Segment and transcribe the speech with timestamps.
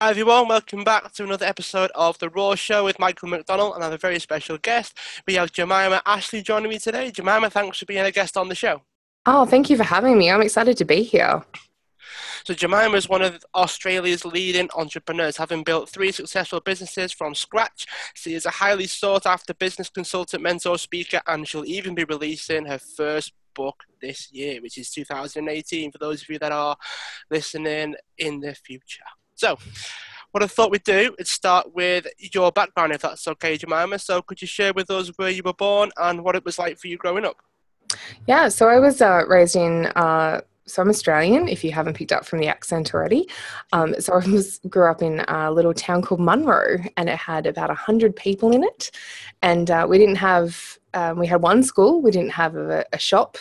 [0.00, 3.82] Hi everyone, welcome back to another episode of The Raw Show with Michael McDonald and
[3.82, 4.96] I have a very special guest.
[5.26, 7.10] We have Jemimah Ashleigh joining me today.
[7.10, 8.82] Jemimah, thanks for being a guest on the show.
[9.26, 10.30] Oh, thank you for having me.
[10.30, 11.42] I'm excited to be here.
[12.44, 17.84] So Jemimah is one of Australia's leading entrepreneurs, having built three successful businesses from scratch.
[18.14, 22.66] She is a highly sought after business consultant, mentor, speaker, and she'll even be releasing
[22.66, 26.76] her first book this year, which is 2018, for those of you that are
[27.32, 29.02] listening in the future.
[29.38, 29.56] So,
[30.32, 34.00] what I thought we'd do is start with your background, if that's okay, Jemimah.
[34.00, 36.76] So, could you share with us where you were born and what it was like
[36.76, 37.36] for you growing up?
[38.26, 39.86] Yeah, so I was uh, raised in.
[39.86, 43.26] Uh, so I'm Australian, if you haven't picked up from the accent already.
[43.72, 47.46] Um, so I was grew up in a little town called Munro, and it had
[47.46, 48.90] about hundred people in it.
[49.40, 50.78] And uh, we didn't have.
[50.94, 52.02] Um, we had one school.
[52.02, 53.38] We didn't have a, a shop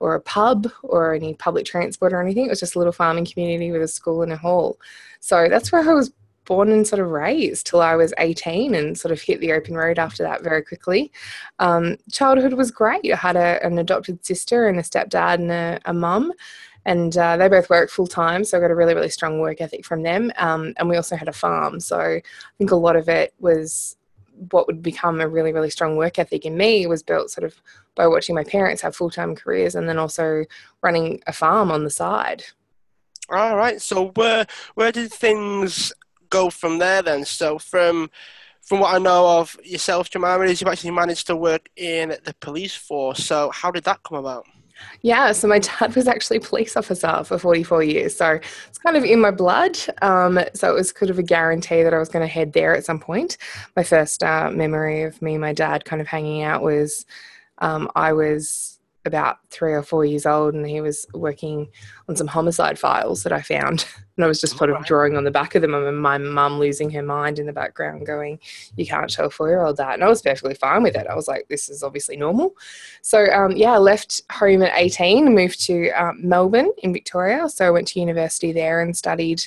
[0.00, 2.46] or a pub or any public transport or anything.
[2.46, 4.78] It was just a little farming community with a school and a hall.
[5.20, 6.12] So that's where I was
[6.46, 9.76] born and sort of raised till I was 18 and sort of hit the open
[9.76, 11.12] road after that very quickly.
[11.60, 13.12] Um, childhood was great.
[13.12, 16.32] I had a, an adopted sister and a stepdad and a, a mum.
[16.86, 19.60] And uh, they both work full time, so I got a really, really strong work
[19.60, 20.32] ethic from them.
[20.38, 22.22] Um, and we also had a farm, so I
[22.56, 23.96] think a lot of it was
[24.50, 27.54] what would become a really, really strong work ethic in me was built sort of
[27.94, 30.44] by watching my parents have full time careers and then also
[30.82, 32.44] running a farm on the side.
[33.28, 33.80] All right.
[33.80, 35.92] So where where did things
[36.30, 37.24] go from there then?
[37.24, 38.10] So from
[38.62, 42.34] from what I know of yourself, Jemimah, is you actually managed to work in the
[42.40, 43.24] police force.
[43.24, 44.46] So how did that come about?
[45.02, 48.16] Yeah, so my dad was actually a police officer for 44 years.
[48.16, 49.78] So it's kind of in my blood.
[50.02, 52.74] Um, so it was kind of a guarantee that I was going to head there
[52.74, 53.36] at some point.
[53.76, 57.06] My first uh, memory of me and my dad kind of hanging out was
[57.58, 58.69] um, I was
[59.06, 61.68] about three or four years old and he was working
[62.08, 63.86] on some homicide files that I found.
[64.16, 66.58] And I was just sort of drawing on the back of them and my mum
[66.58, 68.38] losing her mind in the background going,
[68.76, 69.94] You can't show a four year old that.
[69.94, 71.06] And I was perfectly fine with it.
[71.06, 72.54] I was like, This is obviously normal.
[73.00, 77.48] So, um, yeah, I left home at 18 moved to um, Melbourne in Victoria.
[77.48, 79.40] So I went to university there and studied.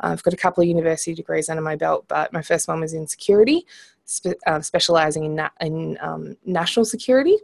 [0.00, 2.80] Uh, I've got a couple of university degrees under my belt, but my first one
[2.80, 3.66] was in security,
[4.06, 7.36] spe- uh, specializing in, na- in um, national security.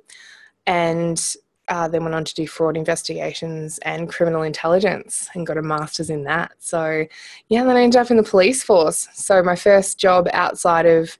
[0.66, 1.22] And
[1.70, 6.10] uh, then went on to do fraud investigations and criminal intelligence and got a master's
[6.10, 6.53] in that.
[6.58, 7.06] So,
[7.48, 9.08] yeah, then I ended up in the police force.
[9.14, 11.16] So, my first job outside of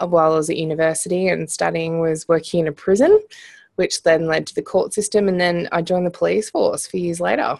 [0.00, 3.20] uh, while I was at university and studying was working in a prison,
[3.74, 5.28] which then led to the court system.
[5.28, 7.58] And then I joined the police force a few years later.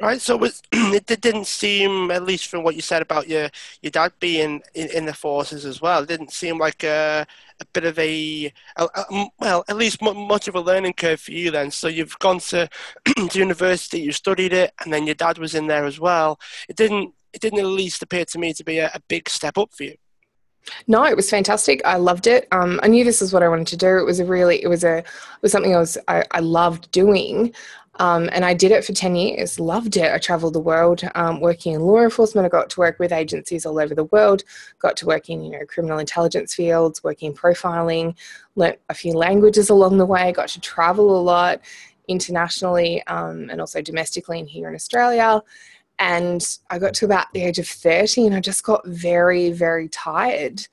[0.00, 3.50] Right, so it, it didn't seem, at least from what you said about your
[3.82, 7.26] your dad being in, in the forces as well, it didn't seem like a,
[7.60, 11.32] a bit of a, a, a well, at least much of a learning curve for
[11.32, 11.70] you then.
[11.70, 12.68] So you've gone to,
[13.28, 16.40] to university, you studied it, and then your dad was in there as well.
[16.68, 19.58] It didn't it didn't at least appear to me to be a, a big step
[19.58, 19.96] up for you.
[20.86, 21.80] No, it was fantastic.
[21.84, 22.48] I loved it.
[22.52, 23.98] Um, I knew this is what I wanted to do.
[23.98, 25.06] It was a really, it was a, it
[25.42, 27.54] was something I was, I, I loved doing.
[28.00, 30.10] Um, and I did it for 10 years, loved it.
[30.10, 32.46] I traveled the world um, working in law enforcement.
[32.46, 34.42] I got to work with agencies all over the world,
[34.78, 38.16] got to work in, you know, criminal intelligence fields, working profiling,
[38.56, 41.60] learnt a few languages along the way, got to travel a lot
[42.08, 45.42] internationally um, and also domestically and here in Australia.
[45.98, 49.88] And I got to about the age of 30 and I just got very, very
[49.88, 50.66] tired.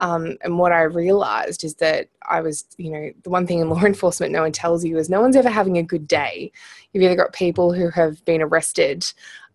[0.00, 3.68] Um, and what I realized is that I was, you know, the one thing in
[3.68, 6.52] law enforcement no one tells you is no one's ever having a good day.
[6.92, 9.10] You've either got people who have been arrested,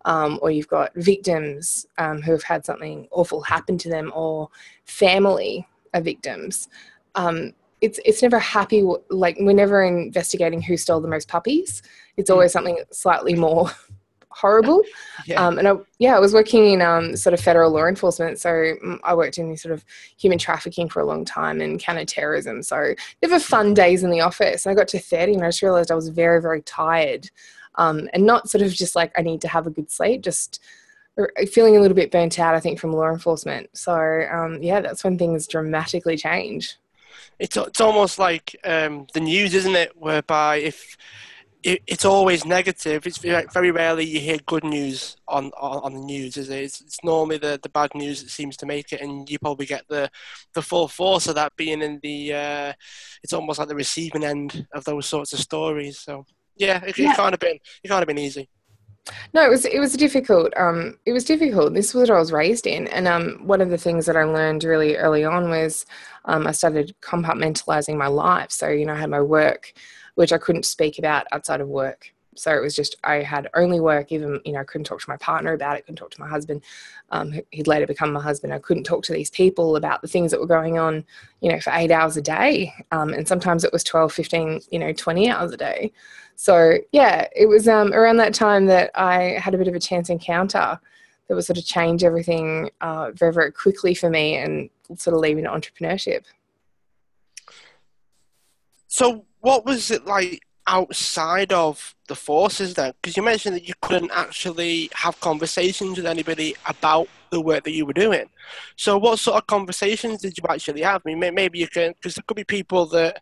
[0.06, 4.50] um, or you've got victims um, who have had something awful happen to them, or
[4.86, 6.70] family of victims.
[7.16, 8.88] Um, it's it's never happy.
[9.10, 11.82] Like we're never investigating who stole the most puppies.
[12.18, 12.54] It's always mm.
[12.54, 13.72] something slightly more
[14.36, 14.82] horrible.
[15.26, 15.44] yeah.
[15.44, 18.40] Um, and I, yeah, I was working in um, sort of federal law enforcement.
[18.40, 19.86] So I worked in sort of
[20.18, 22.62] human trafficking for a long time and counterterrorism.
[22.62, 24.66] So never fun days in the office.
[24.66, 27.30] And I got to 30 and I just realized I was very, very tired.
[27.76, 30.62] Um, and not sort of just like I need to have a good sleep, just
[31.48, 33.70] feeling a little bit burnt out, I think, from law enforcement.
[33.74, 33.94] So
[34.32, 36.76] um, yeah, that's when things dramatically change.
[37.40, 39.96] It's, it's almost like um, the news, isn't it?
[39.98, 40.98] Whereby if
[41.66, 43.08] it, it's always negative.
[43.08, 46.64] It's very, very rarely you hear good news on, on, on the news, is it?
[46.64, 49.66] It's, it's, normally the, the bad news that seems to make it, and you probably
[49.66, 50.12] get the,
[50.54, 52.34] the full force of that being in the.
[52.34, 52.74] Uh,
[53.24, 55.98] it's almost like the receiving end of those sorts of stories.
[55.98, 56.26] So
[56.56, 57.12] yeah, it, yeah.
[57.12, 58.48] it can't have been it can't have been easy.
[59.34, 60.54] No, it was it was difficult.
[60.58, 61.74] Um, it was difficult.
[61.74, 64.24] This was what I was raised in, and um, one of the things that I
[64.24, 65.88] learned really early on was
[66.26, 68.52] um, I started compartmentalizing my life.
[68.52, 69.74] So you know, I had my work
[70.16, 72.12] which I couldn't speak about outside of work.
[72.38, 74.12] so it was just I had only work.
[74.12, 75.86] Even you know, I couldn't talk to my partner about it.
[75.86, 76.64] Couldn't talk to my husband.
[77.12, 78.54] Um, he'd later become my husband.
[78.54, 81.06] I couldn't talk to these people about the things that were going on.
[81.40, 84.80] You know, for eight hours a day, um, and sometimes it was 12, 15, you
[84.80, 85.92] know, 20 hours a day.
[86.36, 89.80] So yeah, it was um, around that time that I had a bit of a
[89.80, 90.80] chance encounter
[91.28, 95.22] that would sort of change everything uh, very, very quickly for me and sort of
[95.22, 96.26] leave into entrepreneurship.
[98.88, 102.94] So, what was it like outside of the forces then?
[103.00, 107.74] Because you mentioned that you couldn't actually have conversations with anybody about the work that
[107.74, 108.28] you were doing.
[108.76, 111.04] So, what sort of conversations did you actually have?
[111.06, 113.22] I mean, maybe you can, because there could be people that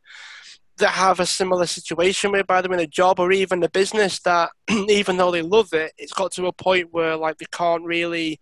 [0.78, 4.50] that have a similar situation with either in a job or even a business that
[4.70, 8.40] even though they love it, it's got to a point where like they can't really.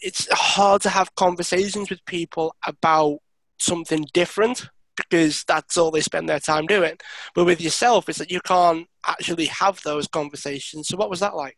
[0.00, 3.18] It's hard to have conversations with people about
[3.58, 6.96] something different because that's all they spend their time doing.
[7.34, 10.88] But with yourself, it's that you can't actually have those conversations.
[10.88, 11.56] So, what was that like?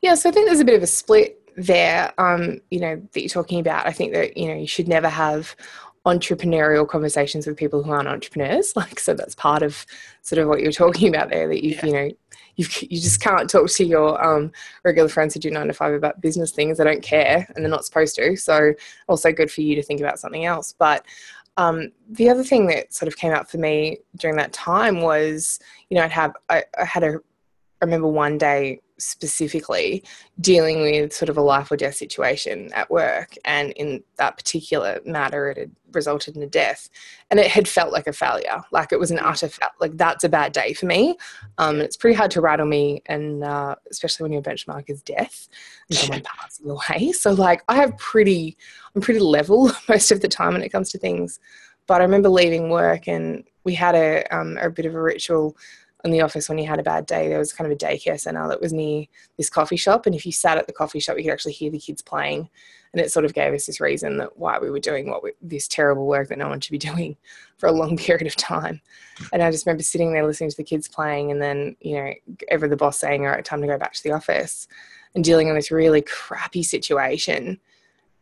[0.00, 2.12] Yeah, so I think there's a bit of a split there.
[2.18, 3.86] Um, you know that you're talking about.
[3.86, 5.54] I think that you know you should never have
[6.06, 8.72] entrepreneurial conversations with people who aren't entrepreneurs.
[8.76, 9.84] Like, so that's part of
[10.22, 11.48] sort of what you're talking about there.
[11.48, 11.86] That you yeah.
[11.86, 12.10] you know
[12.56, 14.52] you you just can't talk to your um,
[14.84, 16.78] regular friends who do nine to five about business things.
[16.78, 18.36] They don't care and they're not supposed to.
[18.36, 18.72] So
[19.08, 20.74] also good for you to think about something else.
[20.78, 21.04] But
[21.56, 25.58] um, the other thing that sort of came out for me during that time was,
[25.88, 27.18] you know, I'd have, I, I had a,
[27.86, 30.02] remember one day specifically
[30.40, 33.34] dealing with sort of a life or death situation at work.
[33.44, 36.88] And in that particular matter, it had resulted in a death.
[37.30, 38.62] And it had felt like a failure.
[38.72, 41.16] Like it was an utter, fa- like that's a bad day for me.
[41.58, 43.02] Um, it's pretty hard to rattle me.
[43.06, 45.48] And uh, especially when your benchmark is death
[45.90, 47.12] and someone passing away.
[47.12, 48.56] So like I have pretty,
[48.94, 51.38] I'm pretty level most of the time when it comes to things.
[51.86, 55.56] But I remember leaving work and we had a, um, a bit of a ritual
[56.04, 58.18] in the office when you had a bad day, there was kind of a daycare
[58.18, 59.06] center that was near
[59.36, 60.06] this coffee shop.
[60.06, 62.48] And if you sat at the coffee shop, you could actually hear the kids playing.
[62.92, 65.32] And it sort of gave us this reason that why we were doing what we,
[65.42, 67.16] this terrible work that no one should be doing
[67.58, 68.80] for a long period of time.
[69.32, 72.12] And I just remember sitting there listening to the kids playing, and then you know,
[72.48, 74.68] ever the boss saying, "All right, time to go back to the office,"
[75.14, 77.58] and dealing with this really crappy situation.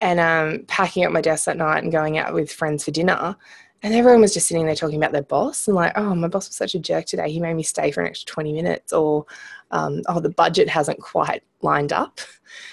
[0.00, 3.36] And um, packing up my desk that night and going out with friends for dinner
[3.84, 6.48] and everyone was just sitting there talking about their boss and like, oh, my boss
[6.48, 7.30] was such a jerk today.
[7.30, 9.26] He made me stay for an extra 20 minutes, or
[9.72, 12.18] um, oh, the budget hasn't quite lined up.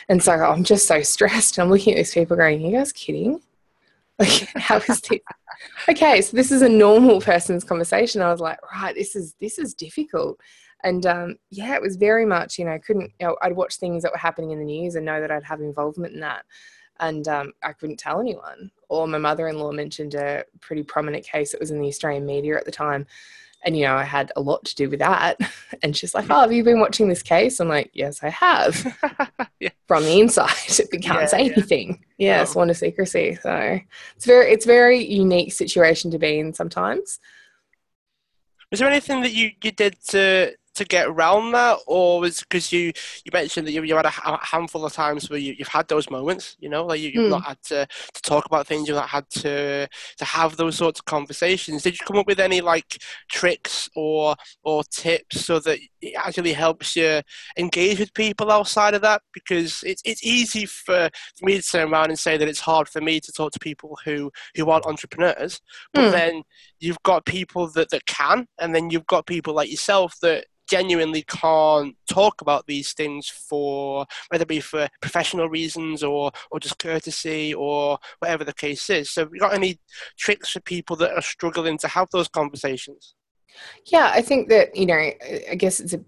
[0.10, 1.58] And so I'm just so stressed.
[1.58, 3.42] And I'm looking at these people going, you guys kidding?
[4.19, 5.19] Like, how is this?
[5.90, 8.22] okay, so this is a normal person's conversation.
[8.22, 10.40] I was like, right, this is this is difficult.
[10.84, 14.04] And um, yeah, it was very much, you know, couldn't, you know, I'd watch things
[14.04, 16.46] that were happening in the news and know that I'd have involvement in that
[17.02, 18.72] and um, I couldn't tell anyone.
[18.92, 22.26] Or my mother in law mentioned a pretty prominent case that was in the Australian
[22.26, 23.08] media at the time.
[23.64, 25.40] And, you know, I had a lot to do with that.
[25.84, 27.60] And she's like, Oh, have you been watching this case?
[27.62, 28.86] I'm like, Yes, I have.
[29.62, 29.70] yeah.
[29.88, 30.52] From the inside,
[30.92, 31.54] we can't yeah, say yeah.
[31.54, 32.06] anything.
[32.18, 32.46] Yeah, no.
[32.46, 33.36] sworn to secrecy.
[33.42, 33.80] So
[34.16, 37.20] it's very, it's very unique situation to be in sometimes.
[38.70, 42.72] Was there anything that you, you did to to get around that, or was because
[42.72, 42.92] you
[43.24, 44.12] you mentioned that you, you had a,
[44.42, 47.30] handful of times where you, have had those moments, you know, like you, have mm.
[47.30, 49.88] not had to, to talk about things, you've not had to
[50.18, 51.83] to have those sorts of conversations.
[51.83, 56.54] Did you come up with any like tricks or or tips so that it actually
[56.54, 57.22] helps you
[57.57, 59.22] engage with people outside of that?
[59.34, 62.89] Because it's it's easy for, for me to turn around and say that it's hard
[62.89, 65.62] for me to talk to people who who aren't entrepreneurs,
[65.94, 66.12] but mm.
[66.12, 66.44] then
[66.79, 71.24] you've got people that that can, and then you've got people like yourself that genuinely
[71.24, 76.80] can't talk about these things for whether it be for professional reasons or or just
[76.80, 79.12] courtesy or whatever the case is.
[79.12, 79.80] So, have you got any
[80.18, 83.16] tricks for people that are struggling to have those conversations?
[83.88, 86.00] Yeah, I think that you know, I guess it's a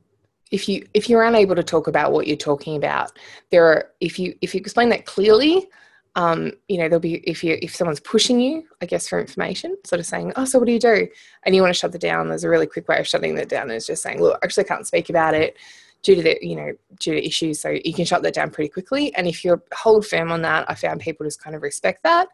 [0.50, 3.12] if you if you're unable to talk about what you're talking about,
[3.52, 5.68] there are if you if you explain that clearly,
[6.16, 9.76] um, you know, there'll be if you if someone's pushing you, I guess, for information,
[9.84, 11.08] sort of saying, "Oh, so what do you do?"
[11.44, 12.30] and you want to shut that down.
[12.30, 13.72] There's a really quick way of shutting that down.
[13.72, 15.58] Is just saying, "Look, actually, can't speak about it
[16.04, 18.70] due to the you know due to issues." So you can shut that down pretty
[18.70, 19.14] quickly.
[19.16, 22.28] And if you hold firm on that, I found people just kind of respect that.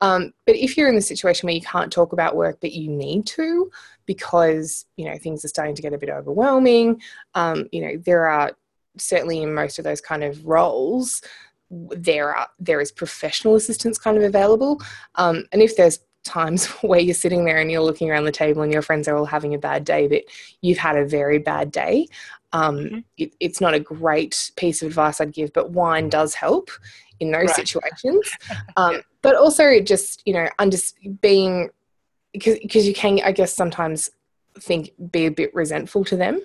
[0.00, 2.90] Um, but if you're in the situation where you can't talk about work, but you
[2.90, 3.70] need to
[4.04, 7.02] because you know things are starting to get a bit overwhelming,
[7.34, 8.52] um, you know there are
[8.98, 11.22] certainly in most of those kind of roles
[11.70, 14.80] there are there is professional assistance kind of available
[15.16, 18.62] um, and if there's times where you're sitting there and you're looking around the table
[18.62, 20.22] and your friends are all having a bad day but
[20.62, 22.06] you've had a very bad day
[22.52, 22.98] um, mm-hmm.
[23.16, 26.70] it, it's not a great piece of advice i'd give but wine does help
[27.20, 27.56] in those right.
[27.56, 28.30] situations
[28.76, 30.76] um, but also just you know under
[31.20, 31.70] being
[32.32, 34.10] because because you can i guess sometimes
[34.60, 36.40] think be a bit resentful to them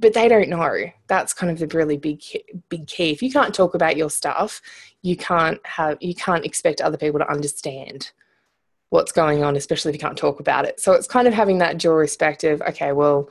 [0.00, 0.90] but they don't know.
[1.06, 2.22] That's kind of the really big
[2.68, 3.10] big key.
[3.10, 4.60] If you can't talk about your stuff,
[5.02, 8.12] you can't have you can't expect other people to understand
[8.90, 10.80] what's going on, especially if you can't talk about it.
[10.80, 13.28] So it's kind of having that dual respect of, okay, well,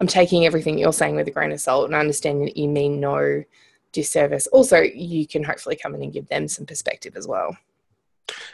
[0.00, 3.00] I'm taking everything you're saying with a grain of salt and understanding that you mean
[3.00, 3.42] no
[3.92, 4.46] disservice.
[4.48, 7.56] Also, you can hopefully come in and give them some perspective as well.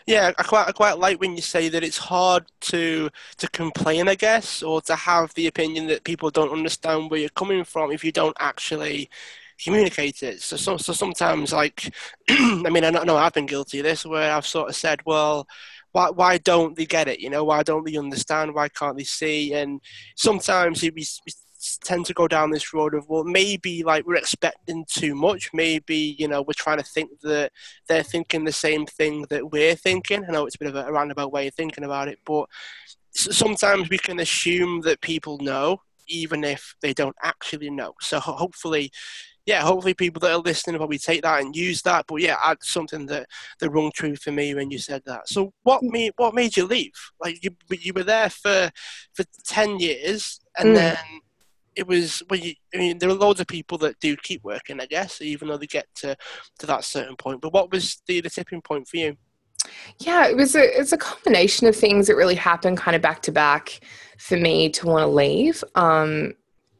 [0.07, 4.09] Yeah, I quite I quite like when you say that it's hard to to complain,
[4.09, 7.91] I guess, or to have the opinion that people don't understand where you're coming from
[7.93, 9.11] if you don't actually
[9.63, 10.41] communicate it.
[10.43, 11.95] So so, so sometimes, like,
[12.31, 15.47] I mean, I know I've been guilty of this, where I've sort of said, well.
[15.93, 17.21] Why, why don't they get it?
[17.21, 18.55] You know, why don't they understand?
[18.55, 19.55] Why can't they see?
[19.55, 19.81] And
[20.15, 20.91] sometimes we
[21.83, 26.17] tend to go down this road of well maybe like we're expecting too much maybe
[26.19, 27.51] you know we're trying to think that
[27.89, 30.93] they're thinking the same thing that we're thinking i know it's a bit of a
[30.93, 32.47] roundabout way of thinking about it but
[33.13, 38.91] sometimes we can assume that people know even if they don't actually know so hopefully
[39.47, 42.07] yeah, hopefully people that are listening will probably take that and use that.
[42.09, 43.29] But yeah, add something that
[43.61, 45.29] the rung true for me when you said that.
[45.29, 46.93] So what made what made you leave?
[47.21, 48.71] Like you you were there for
[49.15, 50.75] for ten years, and mm.
[50.75, 50.97] then
[51.77, 54.81] it was well, you, I mean, there are loads of people that do keep working,
[54.81, 56.17] I guess, even though they get to,
[56.59, 57.43] to that certain point.
[57.43, 59.17] But what was the, the tipping point for you?
[59.99, 63.23] Yeah, it was a it's a combination of things that really happened kind of back
[63.23, 63.81] to back
[64.19, 65.63] for me to want to leave.
[65.75, 66.35] Um,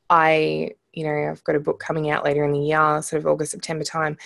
[0.09, 3.27] I you know I've got a book coming out later in the year, sort of
[3.27, 4.17] August September time,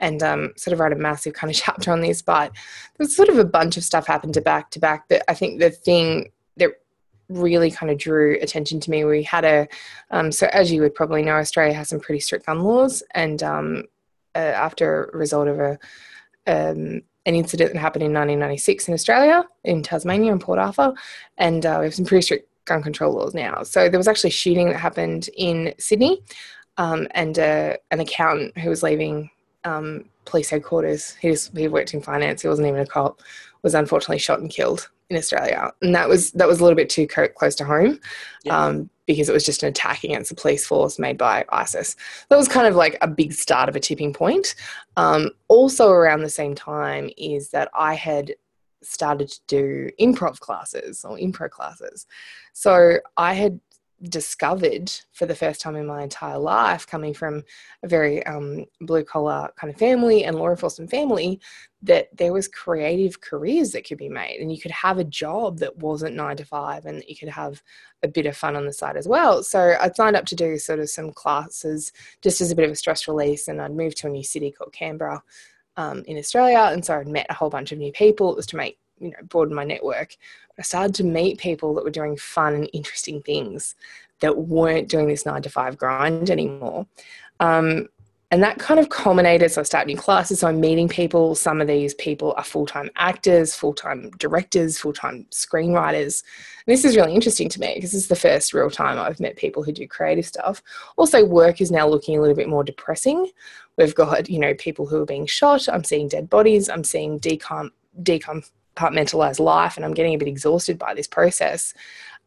[0.00, 2.20] and um, sort of write a massive kind of chapter on this.
[2.22, 2.52] But
[2.96, 5.08] there's sort of a bunch of stuff happened to back to back.
[5.08, 6.72] But I think the thing that
[7.28, 9.04] really kind of drew attention to me.
[9.04, 9.68] We had a,
[10.10, 13.42] um, so as you would probably know, Australia has some pretty strict gun laws, and
[13.42, 13.84] um,
[14.34, 15.78] uh, after a result of a
[16.46, 20.94] um, an incident that happened in 1996 in Australia, in Tasmania, in Port Arthur,
[21.36, 23.62] and uh, we have some pretty strict gun control laws now.
[23.64, 26.22] So there was actually a shooting that happened in Sydney,
[26.78, 29.30] um, and uh, an accountant who was leaving
[29.64, 31.16] um, police headquarters.
[31.16, 32.42] He, was, he worked in finance.
[32.42, 33.20] He wasn't even a cop.
[33.62, 36.90] Was unfortunately shot and killed in Australia, and that was that was a little bit
[36.90, 37.98] too co- close to home,
[38.44, 38.66] yeah.
[38.66, 41.96] um, because it was just an attack against the police force made by ISIS.
[42.28, 44.54] That was kind of like a big start of a tipping point.
[44.96, 48.34] Um, also, around the same time, is that I had
[48.82, 52.06] started to do improv classes or improv classes,
[52.52, 53.60] so I had
[54.04, 57.42] discovered for the first time in my entire life, coming from
[57.82, 61.40] a very um, blue collar kind of family and law enforcement family,
[61.82, 65.58] that there was creative careers that could be made, and you could have a job
[65.58, 67.62] that wasn't nine to five, and that you could have
[68.02, 69.42] a bit of fun on the side as well.
[69.42, 72.70] So I signed up to do sort of some classes just as a bit of
[72.70, 75.22] a stress release, and I'd moved to a new city called Canberra.
[75.76, 78.32] Um, in Australia, and so I'd met a whole bunch of new people.
[78.32, 80.16] It was to make you know broaden my network
[80.58, 83.74] i started to meet people that were doing fun and interesting things
[84.20, 86.86] that weren't doing this nine to five grind anymore.
[87.40, 87.88] Um,
[88.30, 91.34] and that kind of culminated so i started new classes so i'm meeting people.
[91.34, 96.22] Some of these people are full-time actors full-time directors full-time screenwriters.
[96.66, 99.18] And this is really interesting to me because this is the first real time i've
[99.18, 100.62] met people who do creative stuff.
[100.98, 103.30] Also work is now looking a little bit more depressing.
[103.78, 107.18] We've got you know people who are being shot i'm seeing dead bodies i'm seeing
[107.20, 107.70] decom
[108.02, 108.46] decom
[108.78, 111.74] compartmentalize life and I'm getting a bit exhausted by this process.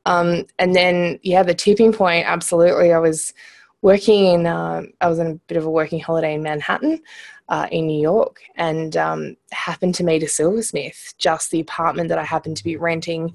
[0.05, 2.91] Um, and then, yeah, the tipping point, absolutely.
[2.91, 3.33] I was
[3.81, 7.01] working in, uh, I was on a bit of a working holiday in Manhattan
[7.49, 11.13] uh, in New York and um, happened to meet a silversmith.
[11.17, 13.33] Just the apartment that I happened to be renting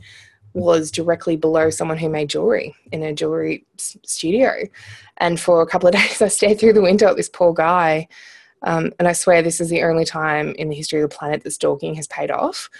[0.54, 4.52] was directly below someone who made jewelry in a jewelry studio.
[5.18, 8.08] And for a couple of days, I stared through the window at this poor guy.
[8.62, 11.44] Um, and I swear this is the only time in the history of the planet
[11.44, 12.70] that stalking has paid off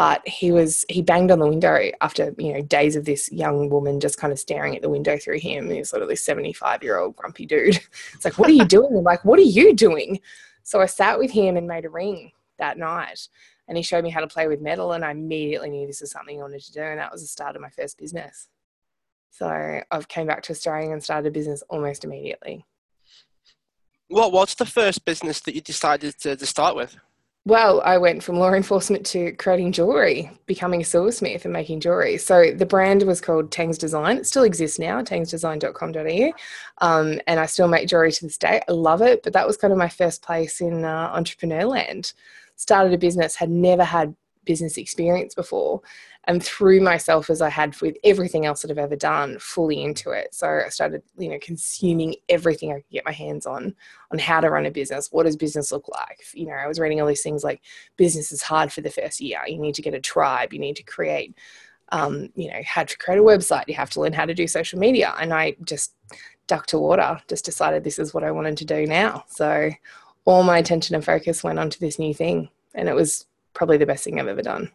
[0.00, 3.68] but he was he banged on the window after you know days of this young
[3.68, 6.82] woman just kind of staring at the window through him he's sort of this 75
[6.82, 7.78] year old grumpy dude.
[8.14, 8.96] It's like what are you doing?
[8.96, 10.20] I'm like what are you doing?
[10.62, 13.28] So i sat with him and made a ring that night
[13.68, 16.12] and he showed me how to play with metal and i immediately knew this was
[16.12, 18.48] something i wanted to do and that was the start of my first business.
[19.30, 22.64] So i've came back to australia and started a business almost immediately.
[24.08, 26.96] What was the first business that you decided to, to start with
[27.44, 32.18] well, I went from law enforcement to creating jewelry, becoming a silversmith and making jewelry.
[32.18, 34.18] So the brand was called Tangs Design.
[34.18, 36.32] It still exists now, tangsdesign.com.au.
[36.86, 38.60] Um, and I still make jewelry to this day.
[38.68, 42.12] I love it, but that was kind of my first place in uh, entrepreneur land.
[42.56, 45.80] Started a business, had never had business experience before
[46.30, 50.12] and threw myself as I had with everything else that I've ever done fully into
[50.12, 50.32] it.
[50.32, 53.74] So I started, you know, consuming everything I could get my hands on
[54.12, 55.08] on how to run a business.
[55.10, 56.20] What does business look like?
[56.32, 57.62] You know, I was reading all these things like
[57.96, 59.40] business is hard for the first year.
[59.44, 60.52] You need to get a tribe.
[60.52, 61.36] You need to create,
[61.88, 63.66] um, you know, how to create a website.
[63.66, 65.16] You have to learn how to do social media.
[65.18, 65.96] And I just
[66.46, 69.24] duck to water, just decided this is what I wanted to do now.
[69.26, 69.72] So
[70.26, 72.50] all my attention and focus went onto this new thing.
[72.76, 74.70] And it was probably the best thing I've ever done.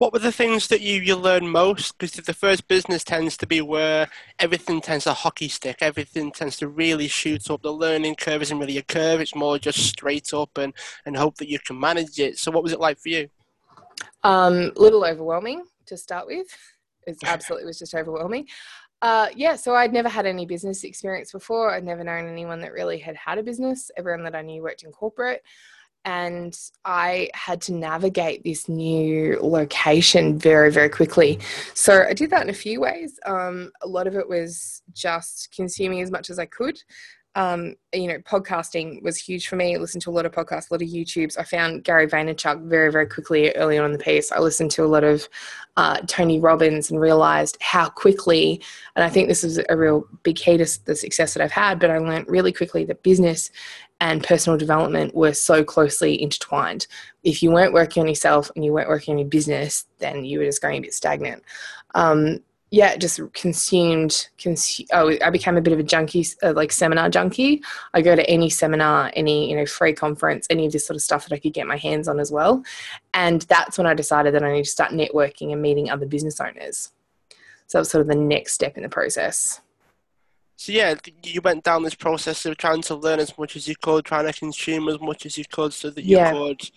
[0.00, 1.98] What were the things that you, you learned most?
[1.98, 6.56] Because the first business tends to be where everything tends to hockey stick, everything tends
[6.56, 7.60] to really shoot up.
[7.60, 10.72] The learning curve isn't really a curve, it's more just straight up and,
[11.04, 12.38] and hope that you can manage it.
[12.38, 13.28] So, what was it like for you?
[14.24, 16.46] Um, little overwhelming to start with.
[17.06, 18.46] It absolutely was just overwhelming.
[19.02, 21.74] Uh, yeah, so I'd never had any business experience before.
[21.74, 23.90] I'd never known anyone that really had had a business.
[23.98, 25.42] Everyone that I knew worked in corporate
[26.04, 31.38] and I had to navigate this new location very, very quickly.
[31.74, 33.18] So I did that in a few ways.
[33.26, 36.82] Um, a lot of it was just consuming as much as I could.
[37.36, 39.74] Um, you know, podcasting was huge for me.
[39.74, 41.38] I listened to a lot of podcasts, a lot of YouTubes.
[41.38, 44.32] I found Gary Vaynerchuk very, very quickly early on in the piece.
[44.32, 45.28] I listened to a lot of
[45.76, 48.60] uh, Tony Robbins and realized how quickly,
[48.96, 51.78] and I think this is a real big key to the success that I've had,
[51.78, 53.50] but I learned really quickly that business
[54.00, 56.86] and personal development were so closely intertwined.
[57.22, 60.38] If you weren't working on yourself and you weren't working on your business, then you
[60.38, 61.44] were just going a bit stagnant.
[61.94, 64.28] Um, yeah, just consumed.
[64.38, 67.62] Consu- oh, I became a bit of a junkie, uh, like seminar junkie.
[67.94, 71.02] I go to any seminar, any you know free conference, any of this sort of
[71.02, 72.62] stuff that I could get my hands on as well.
[73.12, 76.40] And that's when I decided that I need to start networking and meeting other business
[76.40, 76.92] owners.
[77.66, 79.60] So that was sort of the next step in the process.
[80.56, 83.74] So yeah, you went down this process of trying to learn as much as you
[83.80, 86.32] could, trying to consume as much as you could, so that you yeah.
[86.32, 86.70] could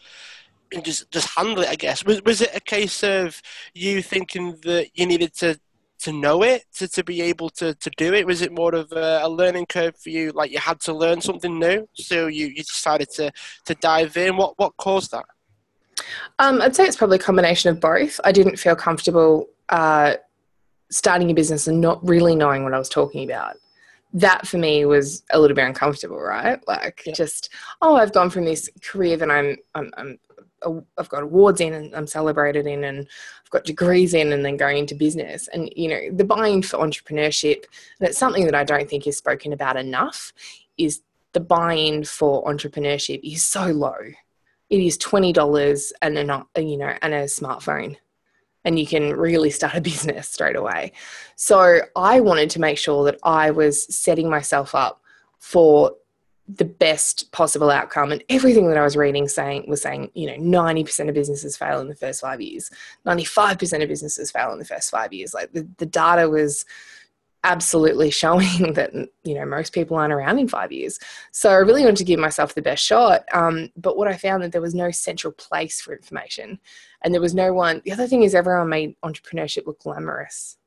[0.84, 1.70] just just handle it.
[1.70, 3.40] I guess was was it a case of
[3.76, 5.60] you thinking that you needed to
[6.04, 8.26] to know it to, to be able to, to do it?
[8.26, 10.32] Was it more of a, a, learning curve for you?
[10.32, 13.32] Like you had to learn something new, so you, you decided to
[13.66, 14.38] to dive in.
[14.38, 15.26] What what caused that?
[16.40, 18.20] Um, I'd say it's probably a combination of both.
[18.24, 20.16] I didn't feel comfortable uh,
[20.90, 23.58] starting a business and not really knowing what I was talking about
[24.14, 26.60] that for me was a little bit uncomfortable, right?
[26.68, 27.14] Like yeah.
[27.14, 27.50] just,
[27.82, 30.20] oh, I've gone from this career that I'm, I'm, I'm
[30.98, 33.08] I've got awards in and I'm celebrated in and
[33.44, 35.48] I've got degrees in and then going into business.
[35.54, 37.66] And, you know, the buying for entrepreneurship,
[38.00, 40.34] and it's something that I don't think is spoken about enough,
[40.78, 41.02] is
[41.34, 43.96] the buy-in for entrepreneurship is so low.
[44.70, 47.98] It is $20 and a, you know, and a smartphone
[48.66, 50.94] and you can really start a business straight away.
[51.36, 55.02] So I wanted to make sure that I was setting myself up
[55.40, 55.94] for
[56.48, 58.12] the best possible outcome.
[58.12, 61.80] And everything that I was reading saying was saying, you know, 90% of businesses fail
[61.80, 62.70] in the first 5 years.
[63.06, 65.34] 95% of businesses fail in the first 5 years.
[65.34, 66.66] Like the, the data was
[67.44, 71.00] absolutely showing that you know most people aren't around in five years.
[71.32, 74.44] So i really wanted to give myself the best shot um, but what i found
[74.44, 76.60] that there was no central place for information.
[77.04, 80.58] And there was no one the other thing is everyone made entrepreneurship look glamorous.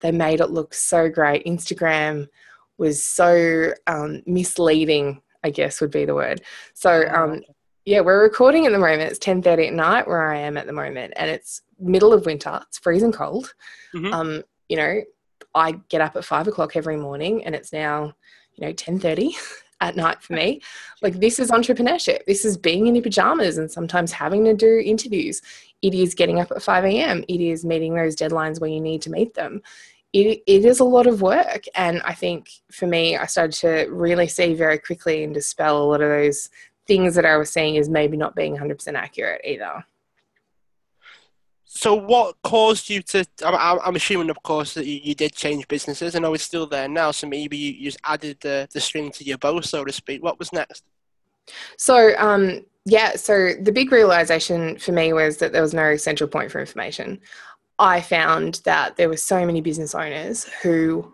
[0.00, 1.46] They made it look so great.
[1.46, 2.28] Instagram
[2.78, 6.42] was so um, misleading i guess would be the word
[6.74, 7.42] so oh, um,
[7.84, 10.72] yeah we're recording at the moment it's 10.30 at night where i am at the
[10.72, 13.54] moment and it's middle of winter it's freezing cold
[13.94, 14.12] mm-hmm.
[14.12, 15.00] um, you know
[15.56, 18.12] I get up at five o'clock every morning and it's now,
[18.54, 19.34] you know, 1030
[19.80, 20.60] at night for me.
[21.02, 22.24] Like this is entrepreneurship.
[22.26, 25.42] This is being in your pajamas and sometimes having to do interviews.
[25.82, 27.22] It is getting up at 5 a.m.
[27.28, 29.62] It is meeting those deadlines where you need to meet them.
[30.16, 31.64] It, it is a lot of work.
[31.74, 35.84] And I think for me, I started to really see very quickly and dispel a
[35.84, 36.48] lot of those
[36.86, 39.84] things that I was seeing as maybe not being 100% accurate either.
[41.64, 43.26] So, what caused you to?
[43.44, 46.14] I'm, I'm assuming, of course, that you, you, did change businesses.
[46.14, 49.10] And I it's still there now, so maybe you, you just added the, the string
[49.10, 50.22] to your bow, so to speak.
[50.22, 50.84] What was next?
[51.76, 56.30] So, um, yeah, so the big realization for me was that there was no central
[56.30, 57.20] point for information.
[57.78, 61.12] I found that there were so many business owners who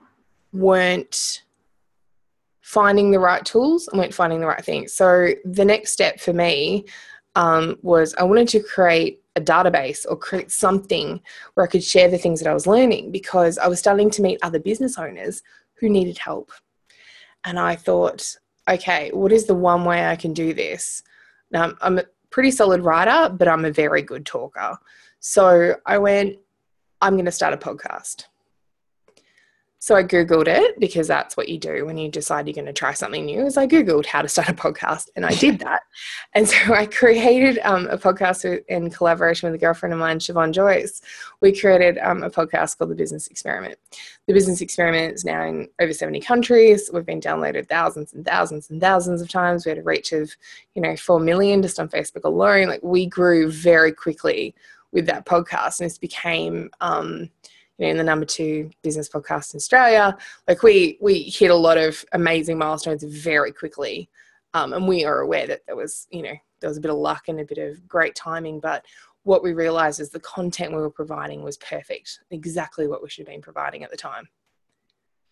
[0.53, 1.42] weren't
[2.61, 4.92] finding the right tools and weren't finding the right things.
[4.92, 6.87] So, the next step for me
[7.37, 11.20] um, was I wanted to create a database or create something
[11.55, 14.22] where I could share the things that I was learning because I was starting to
[14.22, 15.42] meet other business owners
[15.75, 16.53] who needed help.
[17.44, 18.37] And I thought,
[18.68, 21.03] okay, what is the one way I can do this?
[21.51, 24.79] Now, I'm a pretty solid writer, but I'm a very good talker.
[25.20, 26.38] So I went,
[27.03, 28.27] I'm going to start a podcast.
[29.81, 32.73] So I Googled it because that's what you do when you decide you're going to
[32.73, 33.45] try something new.
[33.45, 35.83] Is I Googled how to start a podcast and I did that.
[36.35, 40.53] and so I created um, a podcast in collaboration with a girlfriend of mine, Siobhan
[40.53, 41.03] Joyce.
[41.41, 43.77] We created um, a podcast called The Business Experiment.
[44.29, 46.88] The Business Experiment is now in over 70 countries.
[46.93, 49.67] We've been downloaded thousands and thousands and thousands of times.
[49.67, 50.31] We had a reach of,
[50.77, 52.69] you know, 4 million just on Facebook alone.
[52.69, 54.55] Like we grew very quickly
[54.93, 57.31] with that podcast and this became, um,
[57.79, 60.17] you know, in the number two business podcast in Australia.
[60.47, 64.09] Like we we hit a lot of amazing milestones very quickly,
[64.55, 66.99] um, and we are aware that there was you know there was a bit of
[66.99, 68.85] luck and a bit of great timing, but
[69.25, 73.27] what we realized is the content we were providing was perfect, exactly what we should
[73.27, 74.29] have been providing at the time.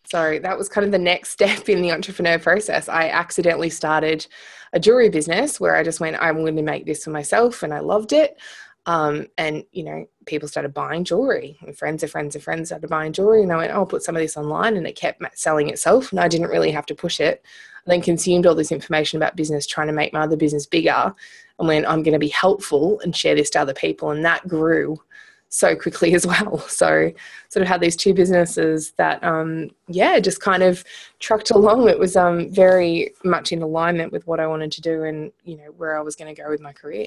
[0.05, 2.89] So that was kind of the next step in the entrepreneur process.
[2.89, 4.27] I accidentally started
[4.73, 7.75] a jewelry business where I just went, I'm going to make this for myself, and
[7.75, 8.39] I loved it.
[8.87, 12.89] Um, and you know, people started buying jewelry, and friends of friends of friends started
[12.89, 15.23] buying jewelry, and I went, oh, I'll put some of this online, and it kept
[15.39, 17.45] selling itself, and I didn't really have to push it.
[17.87, 21.15] I then consumed all this information about business, trying to make my other business bigger,
[21.59, 24.49] and when I'm going to be helpful and share this to other people, and that
[24.49, 24.99] grew
[25.51, 26.59] so quickly as well.
[26.61, 27.13] So
[27.49, 30.83] sort of had these two businesses that, um, yeah, just kind of
[31.19, 31.89] trucked along.
[31.89, 35.59] It was um, very much in alignment with what I wanted to do and you
[35.59, 37.07] know where I was going to go with my career.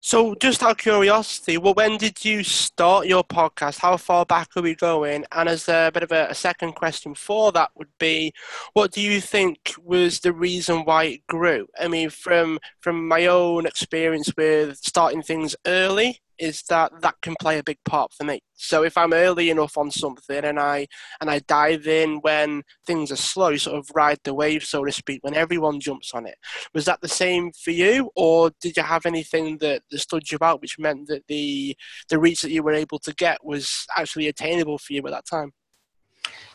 [0.00, 3.80] So, just out of curiosity, well, when did you start your podcast?
[3.80, 5.24] How far back are we going?
[5.32, 8.32] And as a bit of a, a, second question for that would be,
[8.74, 11.66] what do you think was the reason why it grew?
[11.80, 17.34] I mean, from from my own experience with starting things early, is that that can
[17.40, 18.40] play a big part for me.
[18.54, 20.86] So if I'm early enough on something and I
[21.20, 24.92] and I dive in when things are slow, sort of ride the wave, so to
[24.92, 26.36] speak, when everyone jumps on it.
[26.74, 30.38] Was that the same for you, or did you have anything that, that stood you
[30.42, 31.76] out, which meant that the
[32.08, 35.26] the reach that you were able to get was actually attainable for you at that
[35.26, 35.52] time?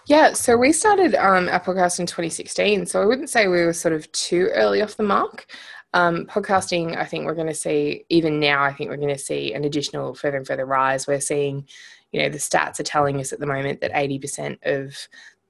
[0.06, 2.86] Yeah, so we started um, our podcast in 2016.
[2.88, 5.46] So I wouldn't say we were sort of too early off the mark.
[5.94, 9.18] Um, podcasting, I think we're going to see, even now, I think we're going to
[9.18, 11.08] see an additional further and further rise.
[11.08, 11.68] We're seeing,
[12.12, 14.96] you know, the stats are telling us at the moment that 80% of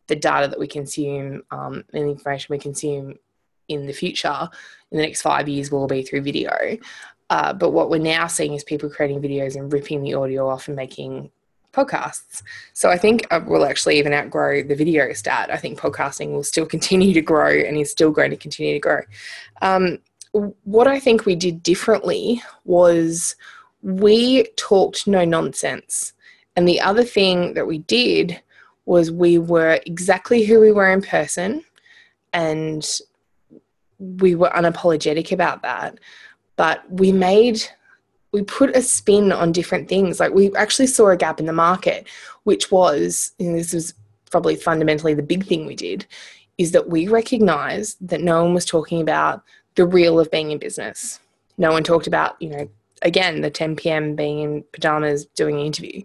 [0.07, 3.15] the data that we consume um, and the information we consume
[3.69, 4.49] in the future,
[4.91, 6.51] in the next five years, will be through video.
[7.29, 10.67] Uh, but what we're now seeing is people creating videos and ripping the audio off
[10.67, 11.31] and making
[11.73, 12.43] podcasts.
[12.73, 15.49] So I think we'll actually even outgrow the video stat.
[15.51, 18.79] I think podcasting will still continue to grow and is still going to continue to
[18.79, 19.01] grow.
[19.61, 19.99] Um,
[20.33, 23.35] what I think we did differently was
[23.81, 26.13] we talked no nonsense.
[26.55, 28.41] And the other thing that we did
[28.85, 31.63] was we were exactly who we were in person
[32.33, 32.99] and
[33.99, 35.99] we were unapologetic about that.
[36.55, 37.63] But we made,
[38.31, 40.19] we put a spin on different things.
[40.19, 42.07] Like we actually saw a gap in the market,
[42.43, 43.93] which was, and this was
[44.31, 46.05] probably fundamentally the big thing we did,
[46.57, 49.43] is that we recognized that no one was talking about
[49.75, 51.19] the real of being in business.
[51.57, 52.69] No one talked about, you know,
[53.01, 54.15] again, the 10 p.m.
[54.15, 56.03] being in pajamas doing an interview.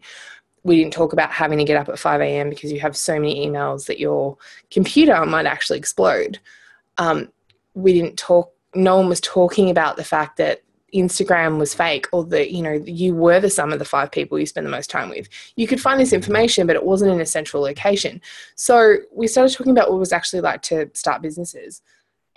[0.64, 2.50] We didn't talk about having to get up at 5 a.m.
[2.50, 4.36] because you have so many emails that your
[4.70, 6.38] computer might actually explode.
[6.98, 7.28] Um,
[7.74, 10.62] we didn't talk, no one was talking about the fact that
[10.94, 14.38] Instagram was fake or that, you know, you were the sum of the five people
[14.38, 15.28] you spend the most time with.
[15.56, 18.20] You could find this information, but it wasn't in a central location.
[18.56, 21.82] So we started talking about what it was actually like to start businesses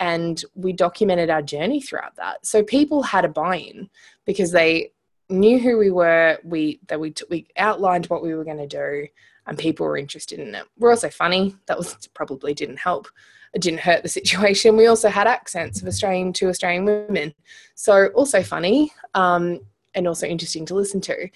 [0.02, 2.44] and we documented our journey throughout that.
[2.44, 3.88] So people had a buy-in
[4.26, 4.90] because they
[5.30, 6.38] knew who we were.
[6.42, 9.06] We that we t- we outlined what we were going to do,
[9.46, 10.64] and people were interested in it.
[10.76, 11.54] We're also funny.
[11.66, 13.06] That was probably didn't help.
[13.54, 14.76] It didn't hurt the situation.
[14.76, 17.32] We also had accents of Australian to Australian women,
[17.76, 19.60] so also funny um,
[19.94, 21.28] and also interesting to listen to.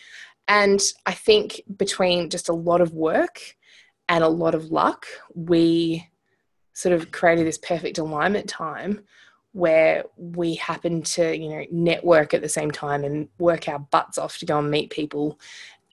[0.48, 3.40] And I think between just a lot of work
[4.08, 6.08] and a lot of luck, we
[6.76, 9.00] sort of created this perfect alignment time
[9.52, 14.18] where we happen to you know network at the same time and work our butts
[14.18, 15.40] off to go and meet people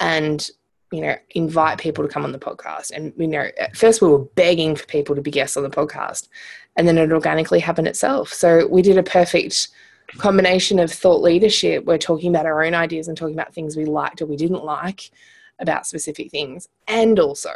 [0.01, 0.49] and
[0.91, 2.91] you know invite people to come on the podcast.
[2.91, 5.69] And you know at first we were begging for people to be guests on the
[5.69, 6.27] podcast
[6.75, 8.33] and then it organically happened itself.
[8.33, 9.69] So we did a perfect
[10.17, 11.85] combination of thought leadership.
[11.85, 14.65] We're talking about our own ideas and talking about things we liked or we didn't
[14.65, 15.11] like
[15.59, 17.53] about specific things and also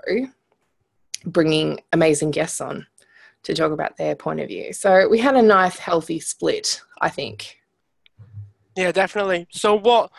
[1.26, 2.88] bringing amazing guests on
[3.48, 4.74] to talk about their point of view.
[4.74, 7.58] So we had a nice, healthy split, I think.
[8.76, 9.48] Yeah, definitely.
[9.52, 10.12] So what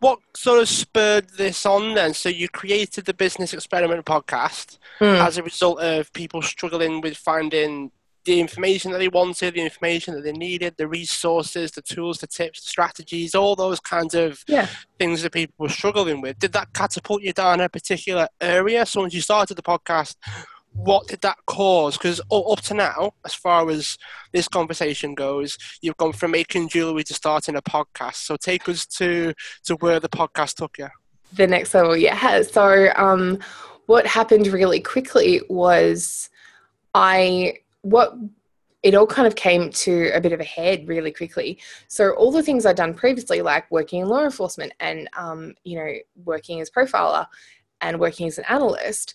[0.00, 2.14] what sort of spurred this on then?
[2.14, 5.18] So you created the Business Experiment podcast mm.
[5.24, 7.92] as a result of people struggling with finding
[8.24, 12.26] the information that they wanted, the information that they needed, the resources, the tools, the
[12.26, 14.66] tips, the strategies, all those kinds of yeah.
[14.98, 16.38] things that people were struggling with.
[16.38, 18.86] Did that catapult you down a particular area?
[18.86, 20.16] So once you started the podcast,
[20.74, 21.96] what did that cause?
[21.96, 23.98] Because up to now, as far as
[24.32, 28.16] this conversation goes, you've gone from making jewelry to starting a podcast.
[28.16, 30.88] So take us to to where the podcast took you.
[31.34, 32.42] The next level, yeah.
[32.42, 33.38] So um,
[33.86, 36.30] what happened really quickly was
[36.94, 38.14] I what
[38.82, 41.58] it all kind of came to a bit of a head really quickly.
[41.86, 45.78] So all the things I'd done previously, like working in law enforcement and um, you
[45.78, 45.92] know
[46.24, 47.26] working as profiler
[47.80, 49.14] and working as an analyst,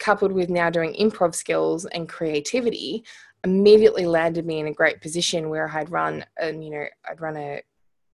[0.00, 3.04] coupled with now doing improv skills and creativity,
[3.44, 7.36] immediately landed me in a great position where I'd run and you know I'd run
[7.36, 7.62] a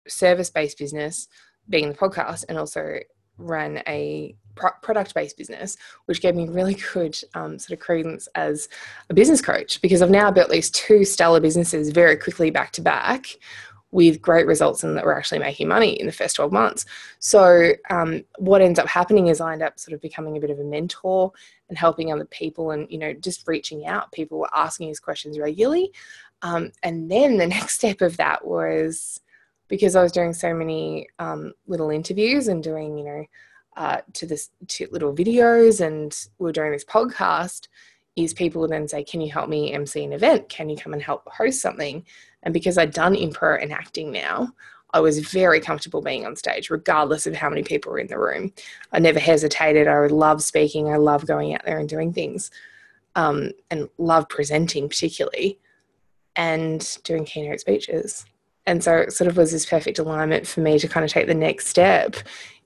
[0.08, 1.28] service based business,
[1.68, 3.00] being the podcast, and also
[3.38, 8.68] ran a product based business, which gave me really good um, sort of credence as
[9.10, 12.82] a business coach because I've now built these two stellar businesses very quickly back to
[12.82, 13.26] back
[13.92, 16.84] with great results and that we're actually making money in the first 12 months.
[17.20, 20.50] So, um, what ends up happening is I end up sort of becoming a bit
[20.50, 21.30] of a mentor
[21.68, 24.10] and helping other people and, you know, just reaching out.
[24.10, 25.92] People were asking us questions regularly.
[26.40, 29.20] Um, and then the next step of that was
[29.68, 33.24] because I was doing so many um, little interviews and doing, you know,
[33.76, 37.68] uh, to this to little videos and we are doing this podcast
[38.16, 40.48] is people then say, Can you help me MC an event?
[40.48, 42.04] Can you come and help host something?
[42.42, 44.52] And because I'd done improv and acting now,
[44.94, 48.18] I was very comfortable being on stage, regardless of how many people were in the
[48.18, 48.52] room.
[48.92, 49.88] I never hesitated.
[49.88, 50.92] I love speaking.
[50.92, 52.50] I love going out there and doing things
[53.14, 55.58] um, and love presenting, particularly,
[56.36, 58.26] and doing keynote speeches.
[58.66, 61.26] And so it sort of was this perfect alignment for me to kind of take
[61.26, 62.16] the next step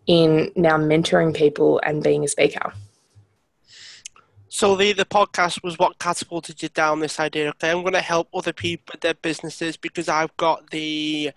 [0.06, 2.72] in now mentoring people and being a speaker.
[4.56, 7.50] So the the podcast was what catapulted you down this idea.
[7.50, 11.30] Okay, I'm going to help other people with their businesses because I've got the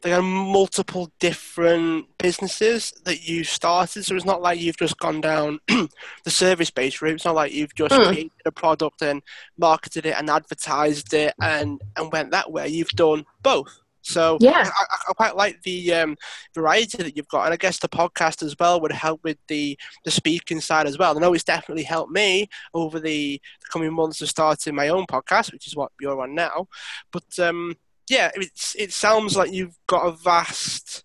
[0.00, 4.04] there are multiple different businesses that you started.
[4.04, 7.16] So it's not like you've just gone down the service based route.
[7.16, 8.06] It's not like you've just mm.
[8.06, 9.20] created a product and
[9.58, 12.68] marketed it and advertised it and and went that way.
[12.68, 13.81] You've done both.
[14.02, 16.16] So yeah, I, I quite like the um,
[16.54, 19.78] variety that you've got, and I guess the podcast as well would help with the
[20.04, 21.16] the speaking side as well.
[21.16, 25.06] I know it's definitely helped me over the, the coming months of starting my own
[25.06, 26.68] podcast, which is what you're on now.
[27.12, 27.76] But um,
[28.08, 31.04] yeah, it's it sounds like you've got a vast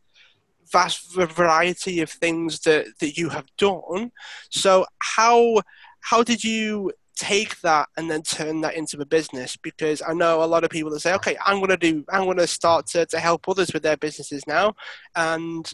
[0.71, 4.11] vast variety of things that, that you have done.
[4.49, 5.61] So how
[5.99, 10.43] how did you take that and then turn that into a business because I know
[10.43, 12.87] a lot of people that say, okay, I'm going to do, I'm going to start
[12.87, 14.75] to, to help others with their businesses now.
[15.15, 15.71] And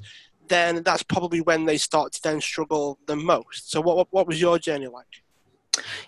[0.47, 3.71] then that's probably when they start to then struggle the most.
[3.71, 5.05] So what, what, what was your journey like?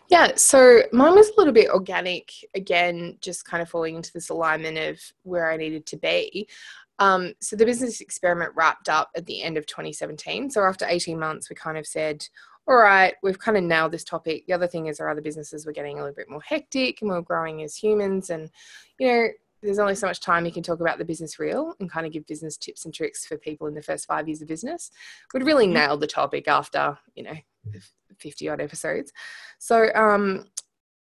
[0.10, 4.30] Yeah, so mine was a little bit organic, again, just kind of falling into this
[4.30, 6.48] alignment of where I needed to be.
[7.00, 10.50] Um, so the business experiment wrapped up at the end of 2017.
[10.52, 12.28] So after 18 months, we kind of said,
[12.68, 14.46] all right, we've kind of nailed this topic.
[14.48, 17.10] The other thing is our other businesses were getting a little bit more hectic and
[17.10, 18.32] we're growing as humans.
[18.32, 18.50] And,
[19.00, 19.28] you know,
[19.62, 22.12] there's only so much time you can talk about the business reel and kind of
[22.12, 24.90] give business tips and tricks for people in the first five years of business.
[25.34, 25.76] We'd really mm-hmm.
[25.76, 27.36] nailed the topic after, you know,
[28.18, 29.14] 50 odd episodes.
[29.60, 30.46] So um,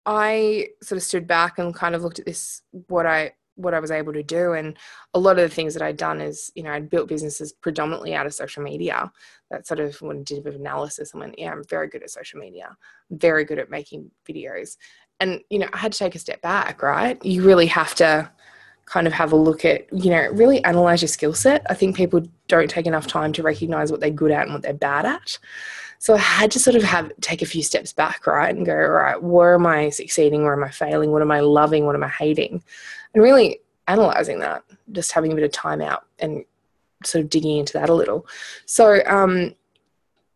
[0.05, 3.79] I sort of stood back and kind of looked at this, what I what I
[3.79, 4.53] was able to do.
[4.53, 4.77] And
[5.13, 8.15] a lot of the things that I'd done is, you know, I'd built businesses predominantly
[8.15, 9.11] out of social media.
[9.51, 11.87] That sort of when I did a bit of analysis, and went, yeah, I'm very
[11.87, 12.75] good at social media,
[13.11, 14.77] I'm very good at making videos.
[15.19, 17.23] And, you know, I had to take a step back, right?
[17.23, 18.31] You really have to
[18.85, 21.65] kind of have a look at, you know, really analyze your skill set.
[21.69, 24.63] I think people don't take enough time to recognize what they're good at and what
[24.63, 25.39] they're bad at.
[26.03, 28.75] So I had to sort of have take a few steps back, right, and go,
[28.75, 30.43] right, where am I succeeding?
[30.43, 31.11] Where am I failing?
[31.11, 31.85] What am I loving?
[31.85, 32.61] What am I hating?
[33.13, 36.43] and really analyzing that, just having a bit of time out and
[37.05, 38.27] sort of digging into that a little.
[38.65, 39.55] So um,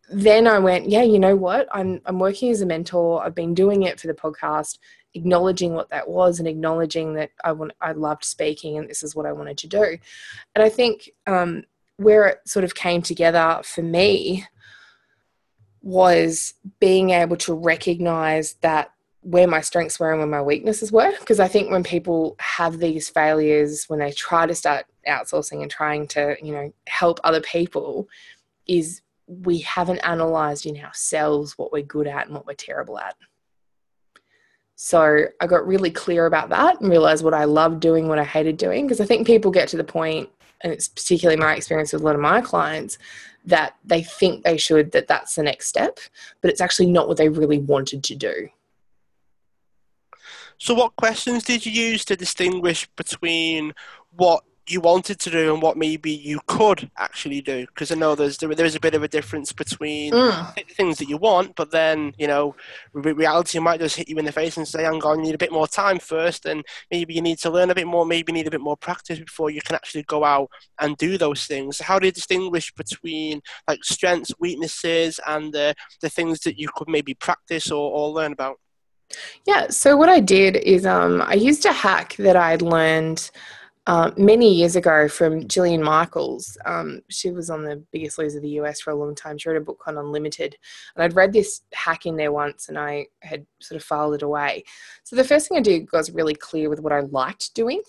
[0.10, 1.68] then I went, yeah, you know what?
[1.74, 3.22] I'm I'm working as a mentor.
[3.22, 4.78] I've been doing it for the podcast,
[5.16, 9.18] acknowledging what that was and acknowledging that I want I loved speaking and this is
[9.18, 9.98] what I wanted to do.
[10.56, 11.66] And I think um,
[11.98, 14.46] where it sort of came together for me
[15.82, 21.12] was being able to recognize that where my strengths were and where my weaknesses were.
[21.20, 25.70] Because I think when people have these failures, when they try to start outsourcing and
[25.70, 28.08] trying to, you know, help other people,
[28.68, 33.16] is we haven't analyzed in ourselves what we're good at and what we're terrible at.
[34.76, 38.24] So I got really clear about that and realized what I loved doing, what I
[38.24, 38.86] hated doing.
[38.86, 40.30] Because I think people get to the point,
[40.62, 42.98] and it's particularly my experience with a lot of my clients,
[43.48, 46.00] that they think they should, that that's the next step,
[46.42, 48.50] but it's actually not what they really wanted to do.
[50.60, 53.74] So, what questions did you use to distinguish between
[54.16, 57.66] what you wanted to do and what maybe you could actually do?
[57.68, 60.72] Because I know there's there, there's a bit of a difference between mm.
[60.72, 62.56] things that you want, but then you know
[62.94, 65.40] reality might just hit you in the face and say, "Hang on, you need a
[65.40, 68.38] bit more time first, and maybe you need to learn a bit more, maybe you
[68.38, 70.50] need a bit more practice before you can actually go out
[70.80, 76.10] and do those things." How do you distinguish between like strengths, weaknesses, and the the
[76.10, 78.58] things that you could maybe practice or, or learn about?
[79.46, 79.68] Yeah.
[79.70, 83.30] So what I did is um, I used a hack that I'd learned
[83.88, 86.58] uh, many years ago from Jillian Michaels.
[86.66, 89.38] Um, she was on the Biggest Loser of the US for a long time.
[89.38, 90.58] She wrote a book called Unlimited.
[90.96, 94.24] And I'd read this hack in there once and I had sort of filed it
[94.24, 94.66] away.
[95.04, 97.82] So the first thing I did was really clear with what I liked doing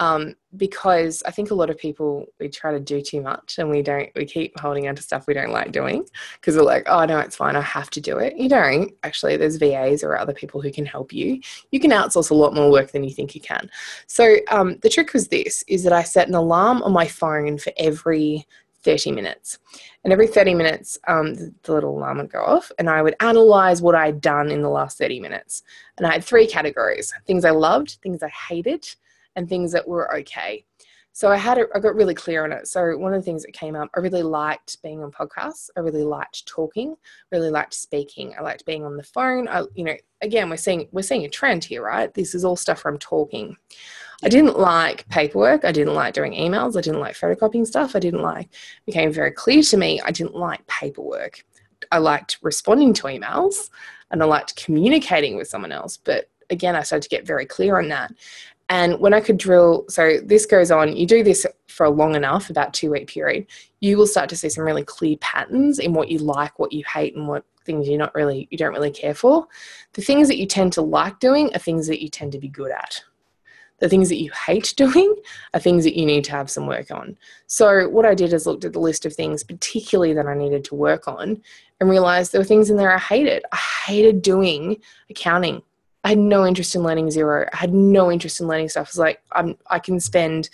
[0.00, 3.70] um, because I think a lot of people we try to do too much and
[3.70, 6.04] we don't we keep holding on to stuff we don't like doing
[6.34, 8.36] because we're like oh no it's fine I have to do it.
[8.36, 8.92] You don't.
[9.04, 11.40] Actually there's VAs or other people who can help you.
[11.70, 13.70] You can outsource a lot more work than you think you can.
[14.06, 17.58] So um, the trick was this is that I set an alarm on my phone
[17.58, 18.46] for every
[18.82, 19.58] 30 minutes.
[20.04, 23.16] And every 30 minutes um, the, the little alarm would go off and I would
[23.20, 25.62] analyze what I'd done in the last 30 minutes.
[25.96, 28.86] And I had three categories things I loved things I hated
[29.36, 30.64] and things that were okay.
[31.12, 32.66] So I had it, I got really clear on it.
[32.66, 35.70] So one of the things that came up, I really liked being on podcasts.
[35.76, 36.96] I really liked talking,
[37.30, 38.34] really liked speaking.
[38.36, 39.46] I liked being on the phone.
[39.46, 42.12] I, you know, again, we're seeing we're seeing a trend here, right?
[42.12, 43.56] This is all stuff from talking.
[44.24, 45.64] I didn't like paperwork.
[45.64, 46.76] I didn't like doing emails.
[46.76, 47.94] I didn't like photocopying stuff.
[47.94, 48.48] I didn't like,
[48.84, 51.44] became very clear to me, I didn't like paperwork.
[51.92, 53.70] I liked responding to emails
[54.10, 55.96] and I liked communicating with someone else.
[55.96, 58.12] But again, I started to get very clear on that.
[58.68, 62.14] And when I could drill, so this goes on, you do this for a long
[62.14, 63.46] enough, about two week period,
[63.80, 66.82] you will start to see some really clear patterns in what you like, what you
[66.92, 69.46] hate, and what things you're not really, you don't really care for.
[69.92, 72.48] The things that you tend to like doing are things that you tend to be
[72.48, 73.02] good at.
[73.80, 75.14] The things that you hate doing
[75.52, 77.18] are things that you need to have some work on.
[77.46, 80.64] So, what I did is looked at the list of things, particularly that I needed
[80.66, 81.42] to work on,
[81.80, 83.44] and realized there were things in there I hated.
[83.52, 84.78] I hated doing
[85.10, 85.62] accounting
[86.04, 87.48] I had no interest in learning Xero.
[87.52, 88.88] I had no interest in learning stuff.
[88.88, 90.50] It's like I'm I can spend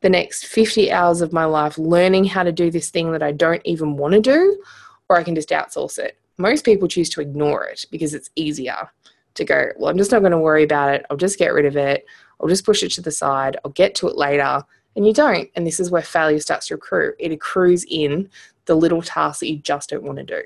[0.00, 3.32] the next 50 hours of my life learning how to do this thing that I
[3.32, 4.62] don't even want to do,
[5.08, 6.18] or I can just outsource it.
[6.36, 8.90] Most people choose to ignore it because it's easier
[9.34, 11.06] to go, well, I'm just not going to worry about it.
[11.10, 12.04] I'll just get rid of it.
[12.40, 13.56] I'll just push it to the side.
[13.64, 14.62] I'll get to it later.
[14.94, 15.48] And you don't.
[15.56, 17.14] And this is where failure starts to accrue.
[17.18, 18.28] It accrues in
[18.66, 20.42] the little tasks that you just don't want to do.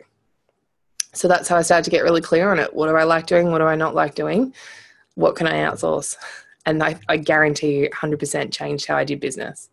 [1.15, 2.75] So that's how I started to get really clear on it.
[2.75, 3.51] What do I like doing?
[3.51, 4.55] What do I not like doing?
[5.15, 6.17] What can I outsource?
[6.67, 9.71] And I, I guarantee you 100% changed how I did business.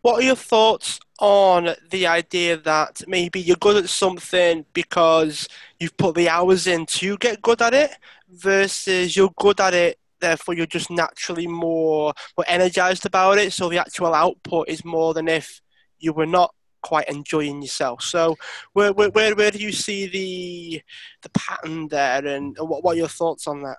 [0.00, 5.96] What are your thoughts on the idea that maybe you're good at something because you've
[5.96, 7.92] put the hours in to get good at it
[8.28, 13.68] versus you're good at it therefore you're just naturally more more energized about it so
[13.68, 15.60] the actual output is more than if
[15.98, 18.02] you were not quite enjoying yourself.
[18.02, 18.36] So
[18.72, 20.82] where, where, where, where do you see the
[21.22, 23.78] the pattern there and what, what are your thoughts on that?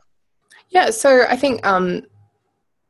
[0.70, 2.04] Yeah, so I think um,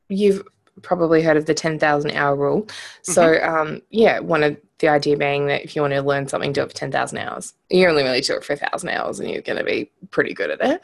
[0.09, 0.43] you've
[0.81, 2.67] probably heard of the 10,000 hour rule.
[3.01, 3.55] So mm-hmm.
[3.55, 6.61] um, yeah, one of the idea being that if you want to learn something, do
[6.61, 7.53] it for 10,000 hours.
[7.69, 10.51] You only really do it for 1,000 hours and you're going to be pretty good
[10.51, 10.81] at it.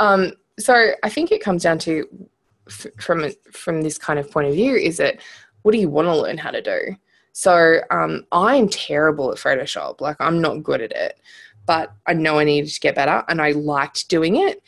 [0.00, 2.06] Um, so I think it comes down to
[2.68, 5.20] f- from from this kind of point of view is that
[5.62, 6.96] what do you want to learn how to do?
[7.32, 10.00] So um, I'm terrible at Photoshop.
[10.00, 11.20] Like I'm not good at it,
[11.66, 14.62] but I know I needed to get better, and I liked doing it.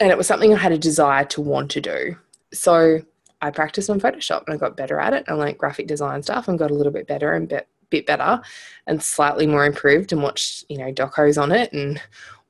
[0.00, 2.16] And it was something I had a desire to want to do.
[2.52, 3.00] So
[3.42, 5.24] I practiced on Photoshop and I got better at it.
[5.28, 8.40] I learned graphic design stuff and got a little bit better and bit, bit better
[8.86, 12.00] and slightly more improved and watched, you know, docos on it and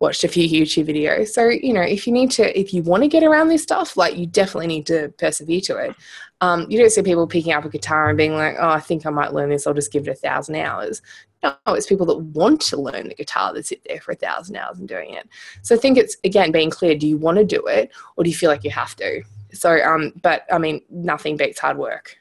[0.01, 1.29] watched a few YouTube videos.
[1.29, 3.97] So, you know, if you need to, if you want to get around this stuff,
[3.97, 5.97] like you definitely need to persevere to it.
[6.40, 9.05] Um, you don't see people picking up a guitar and being like, oh, I think
[9.05, 11.03] I might learn this, I'll just give it a thousand hours.
[11.42, 14.57] No, it's people that want to learn the guitar that sit there for a thousand
[14.57, 15.29] hours and doing it.
[15.62, 18.31] So I think it's, again, being clear do you want to do it or do
[18.31, 19.22] you feel like you have to?
[19.53, 22.16] So, um, but I mean, nothing beats hard work.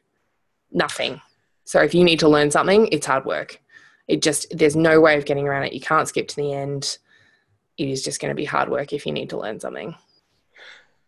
[0.72, 1.22] Nothing.
[1.66, 3.62] So if you need to learn something, it's hard work.
[4.08, 5.74] It just, there's no way of getting around it.
[5.74, 6.98] You can't skip to the end
[7.80, 9.96] it is just going to be hard work if you need to learn something.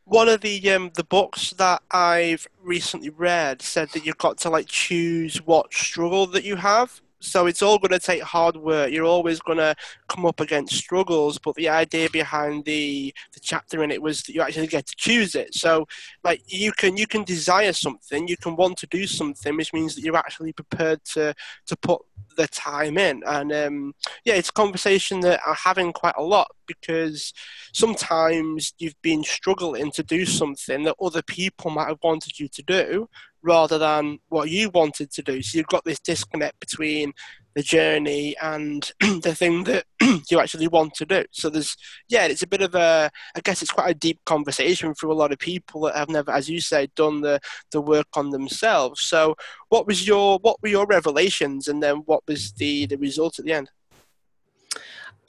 [0.05, 4.49] One of the um, the books that I've recently read said that you've got to
[4.49, 7.01] like choose what struggle that you have.
[7.21, 8.91] So it's all going to take hard work.
[8.91, 9.75] You're always going to
[10.09, 14.33] come up against struggles, but the idea behind the the chapter in it was that
[14.33, 15.53] you actually get to choose it.
[15.53, 15.87] So
[16.23, 19.95] like you can you can desire something, you can want to do something, which means
[19.95, 21.33] that you're actually prepared to
[21.67, 22.01] to put
[22.37, 23.21] the time in.
[23.25, 23.93] And um,
[24.25, 27.33] yeah, it's a conversation that I'm having quite a lot because
[27.73, 32.63] sometimes you've been struggling to do something that other people might have wanted you to
[32.63, 33.09] do
[33.43, 35.41] rather than what you wanted to do.
[35.41, 37.13] So you've got this disconnect between
[37.55, 39.85] the journey and the thing that
[40.29, 41.25] you actually want to do.
[41.31, 41.75] So there's,
[42.07, 45.15] yeah, it's a bit of a, I guess it's quite a deep conversation for a
[45.15, 47.39] lot of people that have never, as you say, done the,
[47.71, 49.01] the work on themselves.
[49.01, 49.35] So
[49.69, 53.45] what was your, what were your revelations and then what was the, the result at
[53.45, 53.69] the end?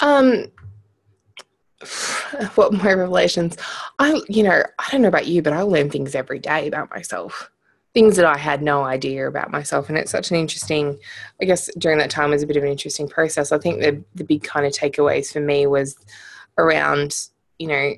[0.01, 0.47] Um,
[2.55, 3.57] what my revelations
[3.99, 6.91] i you know i don't know about you but i learn things every day about
[6.91, 7.51] myself
[7.95, 10.99] things that i had no idea about myself and it's such an interesting
[11.41, 14.03] i guess during that time was a bit of an interesting process i think the
[14.15, 15.97] the big kind of takeaways for me was
[16.59, 17.29] around
[17.59, 17.93] you know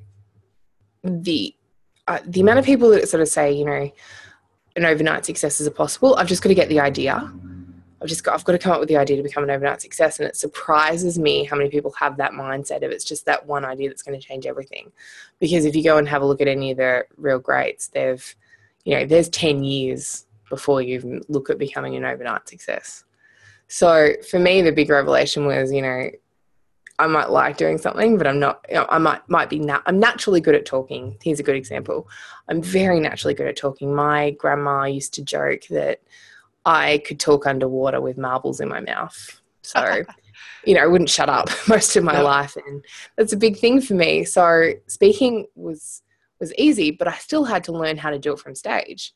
[1.02, 1.54] the
[2.06, 3.90] uh, the amount of people that sort of say you know
[4.76, 7.32] an overnight success is possible i've just got to get the idea
[8.04, 9.80] I've just got I've got to come up with the idea to become an overnight
[9.80, 10.20] success.
[10.20, 13.64] And it surprises me how many people have that mindset of it's just that one
[13.64, 14.92] idea that's going to change everything.
[15.40, 18.36] Because if you go and have a look at any of the real greats, they've
[18.84, 23.04] you know, there's 10 years before you even look at becoming an overnight success.
[23.66, 26.10] So for me, the big revelation was, you know,
[26.98, 28.64] I might like doing something, but I'm not.
[28.68, 29.58] You know, I might might be.
[29.58, 31.18] Na- I'm naturally good at talking.
[31.22, 32.08] Here's a good example.
[32.48, 33.92] I'm very naturally good at talking.
[33.92, 36.02] My grandma used to joke that
[36.64, 39.40] I could talk underwater with marbles in my mouth.
[39.62, 40.04] So,
[40.64, 42.24] you know, I wouldn't shut up most of my no.
[42.24, 42.84] life, and
[43.16, 44.24] that's a big thing for me.
[44.24, 46.03] So, speaking was
[46.44, 49.12] was easy, but I still had to learn how to do it from stage.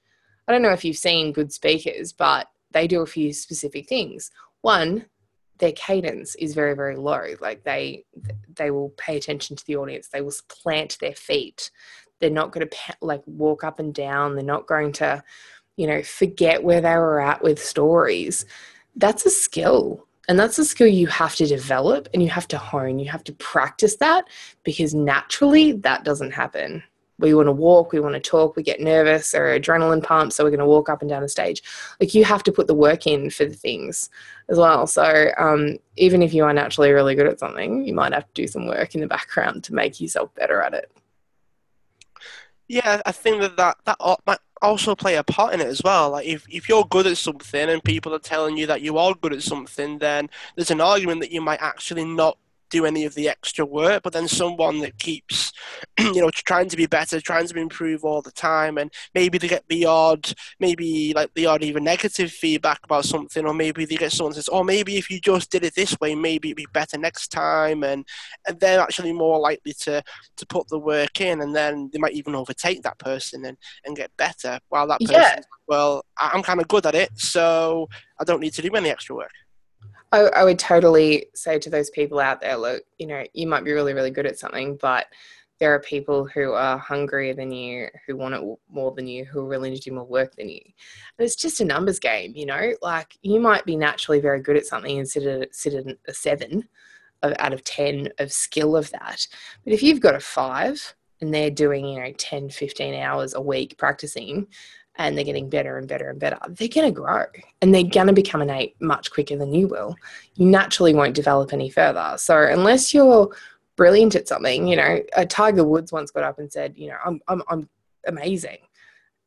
[0.47, 4.31] I don't know if you've seen good speakers, but they do a few specific things.
[4.62, 5.07] One,
[5.59, 7.35] their cadence is very very low.
[7.41, 8.05] Like they
[8.55, 10.09] they will pay attention to the audience.
[10.09, 11.70] They will plant their feet.
[12.20, 14.35] They're not going to like walk up and down.
[14.35, 15.22] They're not going to
[15.79, 18.45] you know, forget where they were at with stories.
[18.97, 20.05] That's a skill.
[20.29, 22.99] And that's a skill you have to develop and you have to hone.
[22.99, 24.24] You have to practice that
[24.64, 26.83] because naturally that doesn't happen.
[27.19, 30.45] We want to walk, we want to talk, we get nervous or adrenaline pumps, so
[30.45, 31.62] we're going to walk up and down the stage.
[32.01, 34.09] Like you have to put the work in for the things
[34.49, 34.87] as well.
[34.87, 38.33] So um, even if you are naturally really good at something, you might have to
[38.35, 40.91] do some work in the background to make yourself better at it.
[42.69, 46.11] Yeah, I think that that, that might also play a part in it as well.
[46.11, 49.14] Like if, if you're good at something and people are telling you that you are
[49.14, 52.37] good at something, then there's an argument that you might actually not
[52.71, 55.53] do any of the extra work, but then someone that keeps,
[55.99, 59.49] you know, trying to be better, trying to improve all the time, and maybe they
[59.49, 63.97] get the odd, maybe like the odd even negative feedback about something, or maybe they
[63.97, 66.66] get someone says, oh, maybe if you just did it this way, maybe it'd be
[66.73, 68.07] better next time, and
[68.47, 70.03] and they're actually more likely to
[70.37, 73.97] to put the work in, and then they might even overtake that person and and
[73.97, 75.41] get better, while that person, yeah.
[75.66, 77.89] well, I'm kind of good at it, so
[78.21, 79.33] I don't need to do any extra work.
[80.13, 83.65] I, I would totally say to those people out there, look, you know, you might
[83.65, 85.07] be really, really good at something, but
[85.59, 89.41] there are people who are hungrier than you, who want it more than you, who
[89.41, 90.61] are willing to do more work than you.
[90.65, 92.75] And it's just a numbers game, you know.
[92.81, 96.15] Like you might be naturally very good at something and sit at sit at a
[96.15, 96.69] seven
[97.23, 99.27] of, out of ten of skill of that.
[99.65, 103.41] But if you've got a five and they're doing, you know, 10, 15 hours a
[103.41, 104.47] week practicing,
[104.99, 107.25] and they're getting better and better and better, they're going to grow
[107.63, 109.95] and they're going to become an eight much quicker than you will.
[110.35, 112.15] You naturally won't develop any further.
[112.19, 113.35] So, unless you're
[113.77, 116.97] brilliant at something, you know, a Tiger Woods once got up and said, you know,
[117.05, 117.69] I'm, I'm, I'm
[118.07, 118.59] amazing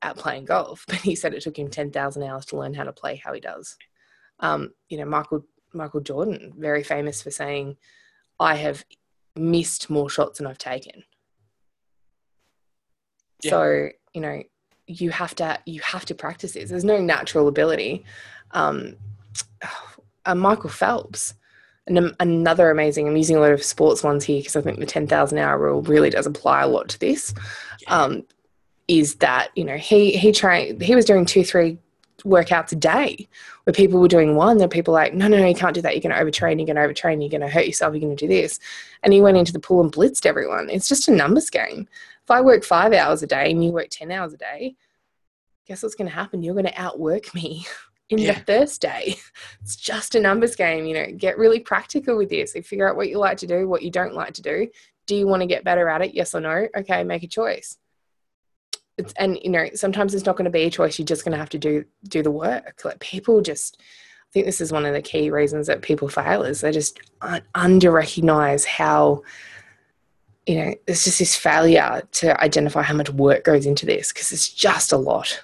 [0.02, 2.94] at playing golf, but he said it took him 10,000 hours to learn how to
[2.94, 3.78] play how he does.
[4.42, 7.78] Um, you know, Michael, Michael Jordan, very famous for saying,
[8.40, 8.84] I have
[9.38, 11.04] missed more shots than I've taken.
[13.44, 13.52] Yeah.
[13.52, 14.44] So, you know,
[14.92, 16.70] you have to you have to practice this.
[16.70, 18.04] There's no natural ability.
[18.52, 18.96] Um,
[20.26, 21.34] uh, Michael Phelps,
[21.88, 23.08] and another amazing.
[23.08, 25.82] I'm using a lot of sports ones here because I think the 10,000 hour rule
[25.82, 27.34] really does apply a lot to this.
[27.88, 28.24] Um,
[28.88, 31.78] is that you know he he trained he was doing two three
[32.24, 33.28] workouts a day
[33.64, 35.82] where people were doing one there were people like no no no you can't do
[35.82, 38.02] that you're going to overtrain you're going to overtrain you're going to hurt yourself you're
[38.02, 38.60] going to do this
[39.02, 41.88] and he went into the pool and blitzed everyone it's just a numbers game
[42.24, 44.76] if I work five hours a day and you work 10 hours a day,
[45.68, 46.44] guess what's going to happen?
[46.44, 47.66] You're going to outwork me
[48.10, 48.34] in yeah.
[48.34, 49.16] the first day.
[49.62, 50.86] It's just a numbers game.
[50.86, 52.56] You know, get really practical with this.
[52.56, 54.68] Like, figure out what you like to do, what you don't like to do.
[55.08, 56.14] Do you want to get better at it?
[56.14, 56.68] Yes or no?
[56.78, 57.78] Okay, make a choice.
[58.98, 61.00] It's, and you know, sometimes it's not going to be a choice.
[61.00, 62.82] You're just going to have to do do the work.
[62.84, 66.44] Like people just, I think this is one of the key reasons that people fail
[66.44, 67.00] is they just
[67.56, 69.24] under recognize how
[70.46, 74.32] you know, there's just this failure to identify how much work goes into this because
[74.32, 75.44] it's just a lot.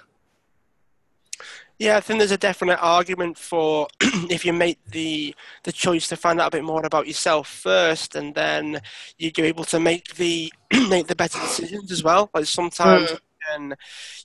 [1.78, 6.16] Yeah, I think there's a definite argument for if you make the the choice to
[6.16, 8.80] find out a bit more about yourself first, and then
[9.18, 10.52] you're able to make the
[10.88, 12.30] make the better decisions as well.
[12.34, 13.18] Like sometimes mm
[13.48, 13.74] can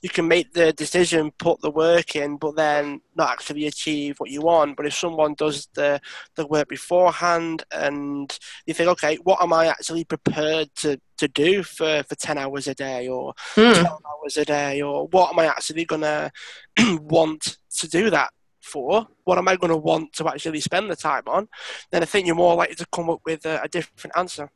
[0.02, 4.30] you can make the decision, put the work in, but then not actually achieve what
[4.30, 4.76] you want.
[4.76, 6.00] But if someone does the
[6.36, 11.62] the work beforehand and you think, okay, what am I actually prepared to to do
[11.62, 13.72] for, for 10 hours a day or mm.
[13.72, 16.30] 12 hours a day or what am I actually going to
[17.02, 19.06] want to do that for?
[19.22, 21.48] What am I going to want to actually spend the time on?
[21.92, 24.50] Then I think you're more likely to come up with a, a different answer.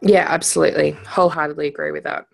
[0.00, 0.92] Yeah, absolutely.
[0.92, 2.26] Wholeheartedly agree with that.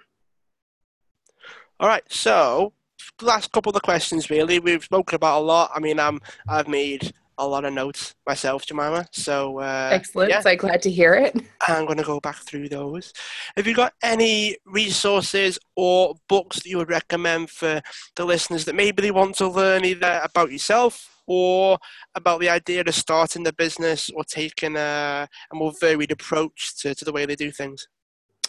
[1.85, 2.73] All right, so
[3.21, 4.59] last couple of questions really.
[4.59, 5.71] We've spoken about a lot.
[5.75, 6.19] I mean, I'm
[6.49, 9.09] I've made a lot of notes myself, Jemimah.
[9.13, 10.31] So uh, excellent.
[10.31, 10.41] Yeah.
[10.41, 11.39] So glad to hear it.
[11.69, 13.13] I'm going to go back through those.
[13.59, 17.83] Have you got any resources or books that you would recommend for
[18.17, 21.77] the listeners that maybe they want to learn either about yourself or
[22.15, 26.95] about the idea of starting the business or taking a, a more varied approach to,
[26.95, 27.87] to the way they do things?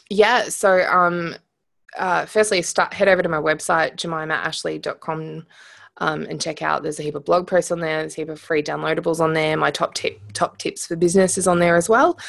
[0.09, 0.43] Yeah.
[0.43, 1.35] So um,
[1.97, 5.45] uh, firstly, start head over to my website, jemimahashleigh.com
[5.97, 6.83] um, and check out.
[6.83, 8.01] There's a heap of blog posts on there.
[8.01, 9.55] There's a heap of free downloadables on there.
[9.57, 12.19] My top tip, top tips for business is on there as well.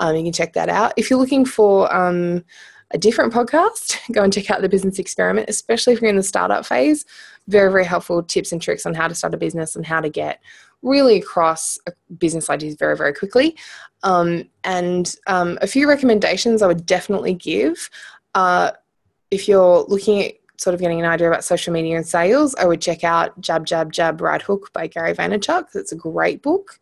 [0.00, 0.92] Um, you can check that out.
[0.96, 2.44] If you're looking for um,
[2.92, 6.22] a different podcast, go and check out the Business Experiment, especially if you're in the
[6.22, 7.04] startup phase.
[7.48, 10.08] Very, very helpful tips and tricks on how to start a business and how to
[10.08, 10.40] get
[10.82, 11.78] really across
[12.18, 13.56] business ideas very, very quickly.
[14.02, 17.90] Um, and um, a few recommendations I would definitely give.
[18.34, 18.72] Uh,
[19.30, 22.66] if you're looking at sort of getting an idea about social media and sales, I
[22.66, 25.74] would check out Jab, Jab, Jab, Right Hook by Gary Vaynerchuk.
[25.74, 26.78] It's a great book.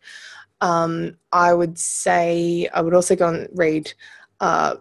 [0.60, 3.92] Um, I would say I would also go and read
[4.40, 4.76] uh,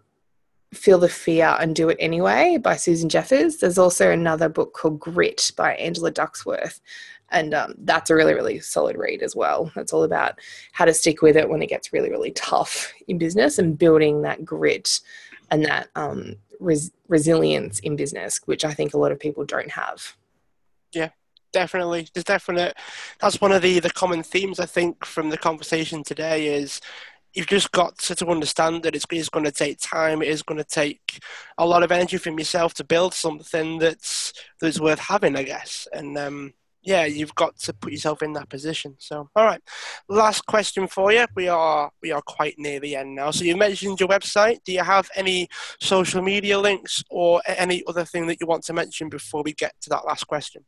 [0.74, 3.58] Feel the Fear and Do It Anyway by Susan Jeffers.
[3.58, 6.80] There's also another book called Grit by Angela Duckworth.
[7.30, 9.72] And um, that's a really, really solid read as well.
[9.76, 10.40] It's all about
[10.72, 14.22] how to stick with it when it gets really, really tough in business and building
[14.22, 15.02] that grit
[15.50, 19.72] and that um, res- resilience in business, which I think a lot of people don't
[19.72, 20.16] have.
[20.94, 21.10] Yeah,
[21.52, 22.08] definitely.
[22.14, 22.76] There's definite.
[23.20, 26.82] That's one of the the common themes I think from the conversation today is
[27.34, 30.22] you've just got to, to understand that it's, it's going to take time.
[30.22, 31.20] It is going to take
[31.58, 35.88] a lot of energy from yourself to build something that's that's worth having, I guess.
[35.92, 36.54] And um,
[36.84, 38.96] yeah, you've got to put yourself in that position.
[39.00, 39.62] So, all right,
[40.10, 41.26] last question for you.
[41.36, 43.32] We are we are quite near the end now.
[43.32, 44.64] So you mentioned your website.
[44.66, 45.48] Do you have any
[45.80, 49.74] social media links or any other thing that you want to mention before we get
[49.82, 50.66] to that last question?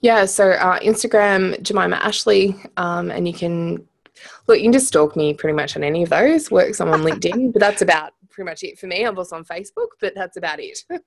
[0.00, 3.86] Yeah, so uh, Instagram Jemimah Ashleigh, um, and you can
[4.46, 4.58] look.
[4.58, 6.50] You can just stalk me pretty much on any of those.
[6.50, 6.80] Works.
[6.80, 9.04] I'm on LinkedIn, but that's about pretty much it for me.
[9.04, 10.78] I'm also on Facebook, but that's about it.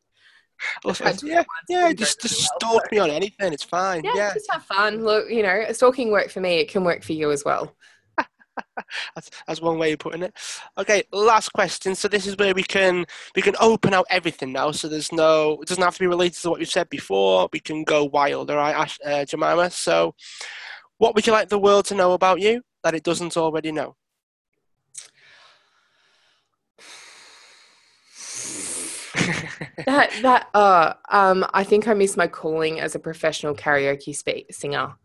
[1.24, 3.54] yeah, yeah, just just stalk me on anything.
[3.54, 4.04] It's fine.
[4.04, 5.04] Yeah, yeah, just have fun.
[5.04, 6.60] Look, you know, stalking worked for me.
[6.60, 7.76] It can work for you as well.
[9.16, 10.34] that's, that's one way of putting it.
[10.78, 11.95] Okay, last question.
[11.95, 14.72] So this is where we can we can open out everything now.
[14.72, 17.49] So there's no it doesn't have to be related to what we've said before.
[17.51, 19.72] We can go wild, all right, Ash, uh, Jemimah.
[19.72, 20.16] So,
[20.97, 23.95] what would you like the world to know about you that it doesn't already know?
[29.86, 34.51] that that uh um I think I miss my calling as a professional karaoke spe-
[34.51, 34.95] singer.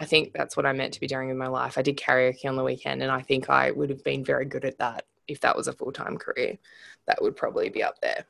[0.00, 1.78] I think that's what I meant to be doing in my life.
[1.78, 4.64] I did karaoke on the weekend, and I think I would have been very good
[4.64, 6.58] at that if that was a full time career.
[7.06, 8.24] That would probably be up there.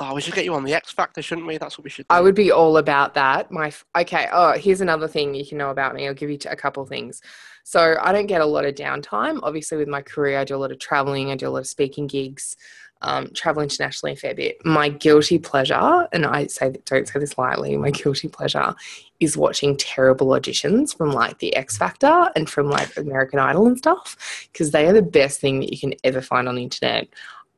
[0.00, 1.58] Oh, we should get you on the X Factor, shouldn't we?
[1.58, 2.06] That's what we should.
[2.06, 2.14] Do.
[2.14, 3.50] I would be all about that.
[3.50, 4.28] My okay.
[4.32, 6.06] Oh, here's another thing you can know about me.
[6.06, 7.20] I'll give you a couple things.
[7.64, 9.40] So I don't get a lot of downtime.
[9.42, 11.30] Obviously, with my career, I do a lot of traveling.
[11.30, 12.56] I do a lot of speaking gigs
[13.02, 14.64] um, travel internationally a fair bit.
[14.64, 18.74] My guilty pleasure, and I say don't say this lightly, my guilty pleasure
[19.20, 23.78] is watching terrible auditions from like the X Factor and from like American Idol and
[23.78, 27.08] stuff because they are the best thing that you can ever find on the internet.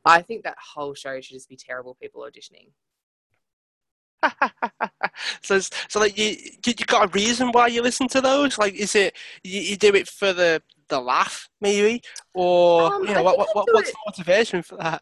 [0.05, 2.69] I think that whole show should just be terrible people auditioning.
[5.41, 6.35] so, so like you,
[6.65, 8.57] you got a reason why you listen to those?
[8.57, 12.01] Like, is it you, you do it for the the laugh, maybe,
[12.33, 15.01] or um, you know, what, what, what's the motivation for that?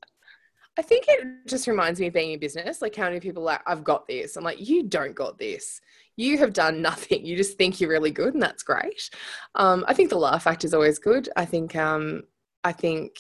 [0.80, 2.82] I think it just reminds me of being in business.
[2.82, 4.38] Like how many people like, I've got this.
[4.38, 5.82] I'm like, you don't got this.
[6.16, 7.26] You have done nothing.
[7.26, 9.10] You just think you're really good, and that's great.
[9.56, 11.28] Um, I think the laugh factor is always good.
[11.36, 12.24] I think um,
[12.64, 13.20] I think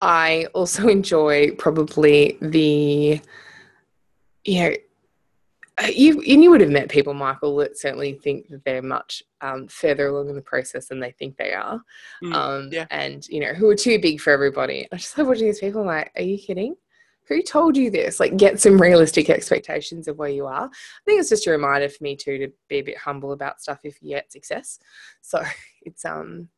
[0.00, 3.20] I also enjoy probably the
[4.46, 4.74] you know
[5.88, 9.68] you and you would have met people, Michael, that certainly think that they're much um,
[9.68, 11.80] further along in the process than they think they are,
[12.22, 12.86] mm, um, yeah.
[12.90, 14.86] and you know who are too big for everybody.
[14.92, 15.82] I just love watching these people.
[15.82, 16.74] I'm like, are you kidding?
[17.28, 18.18] Who told you this?
[18.18, 20.64] Like, get some realistic expectations of where you are.
[20.64, 23.60] I think it's just a reminder for me too to be a bit humble about
[23.60, 24.80] stuff if you get success.
[25.20, 25.42] So
[25.82, 26.48] it's um,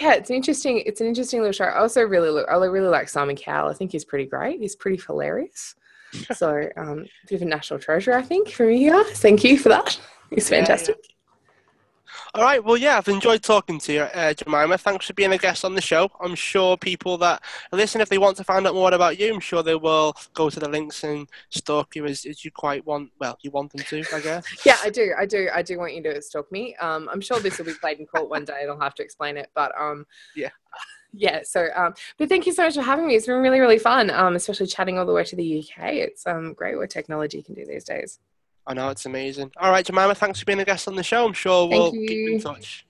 [0.00, 0.82] yeah, it's an interesting.
[0.86, 1.64] It's an interesting little show.
[1.64, 2.48] I also really look.
[2.48, 3.70] I really like Simon Cowell.
[3.70, 4.60] I think he's pretty great.
[4.60, 5.74] He's pretty hilarious
[6.34, 9.20] so um, bit of a national treasure, I think, from guys.
[9.20, 9.98] Thank you for that.
[10.30, 10.96] It's fantastic.
[10.96, 11.10] Yeah, yeah.
[12.34, 12.62] All right.
[12.62, 14.78] Well, yeah, I've enjoyed talking to you, uh, Jemimah.
[14.78, 16.08] Thanks for being a guest on the show.
[16.20, 17.42] I'm sure people that
[17.72, 20.48] listen, if they want to find out more about you, I'm sure they will go
[20.48, 23.10] to the links and stalk you as, as you quite want.
[23.18, 24.44] Well, you want them to, I guess.
[24.64, 25.12] yeah, I do.
[25.18, 25.48] I do.
[25.52, 26.76] I do want you to stalk me.
[26.76, 29.02] Um, I'm sure this will be played in court one day, and I'll have to
[29.02, 29.50] explain it.
[29.54, 30.06] But um,
[30.36, 30.50] yeah.
[31.12, 31.40] Yeah.
[31.44, 33.16] So, um, but thank you so much for having me.
[33.16, 35.94] It's been really, really fun, um, especially chatting all the way to the UK.
[35.94, 38.20] It's um, great what technology can do these days.
[38.66, 39.50] I know it's amazing.
[39.56, 41.26] All right, Jemimah, thanks for being a guest on the show.
[41.26, 42.86] I'm sure we'll keep in touch.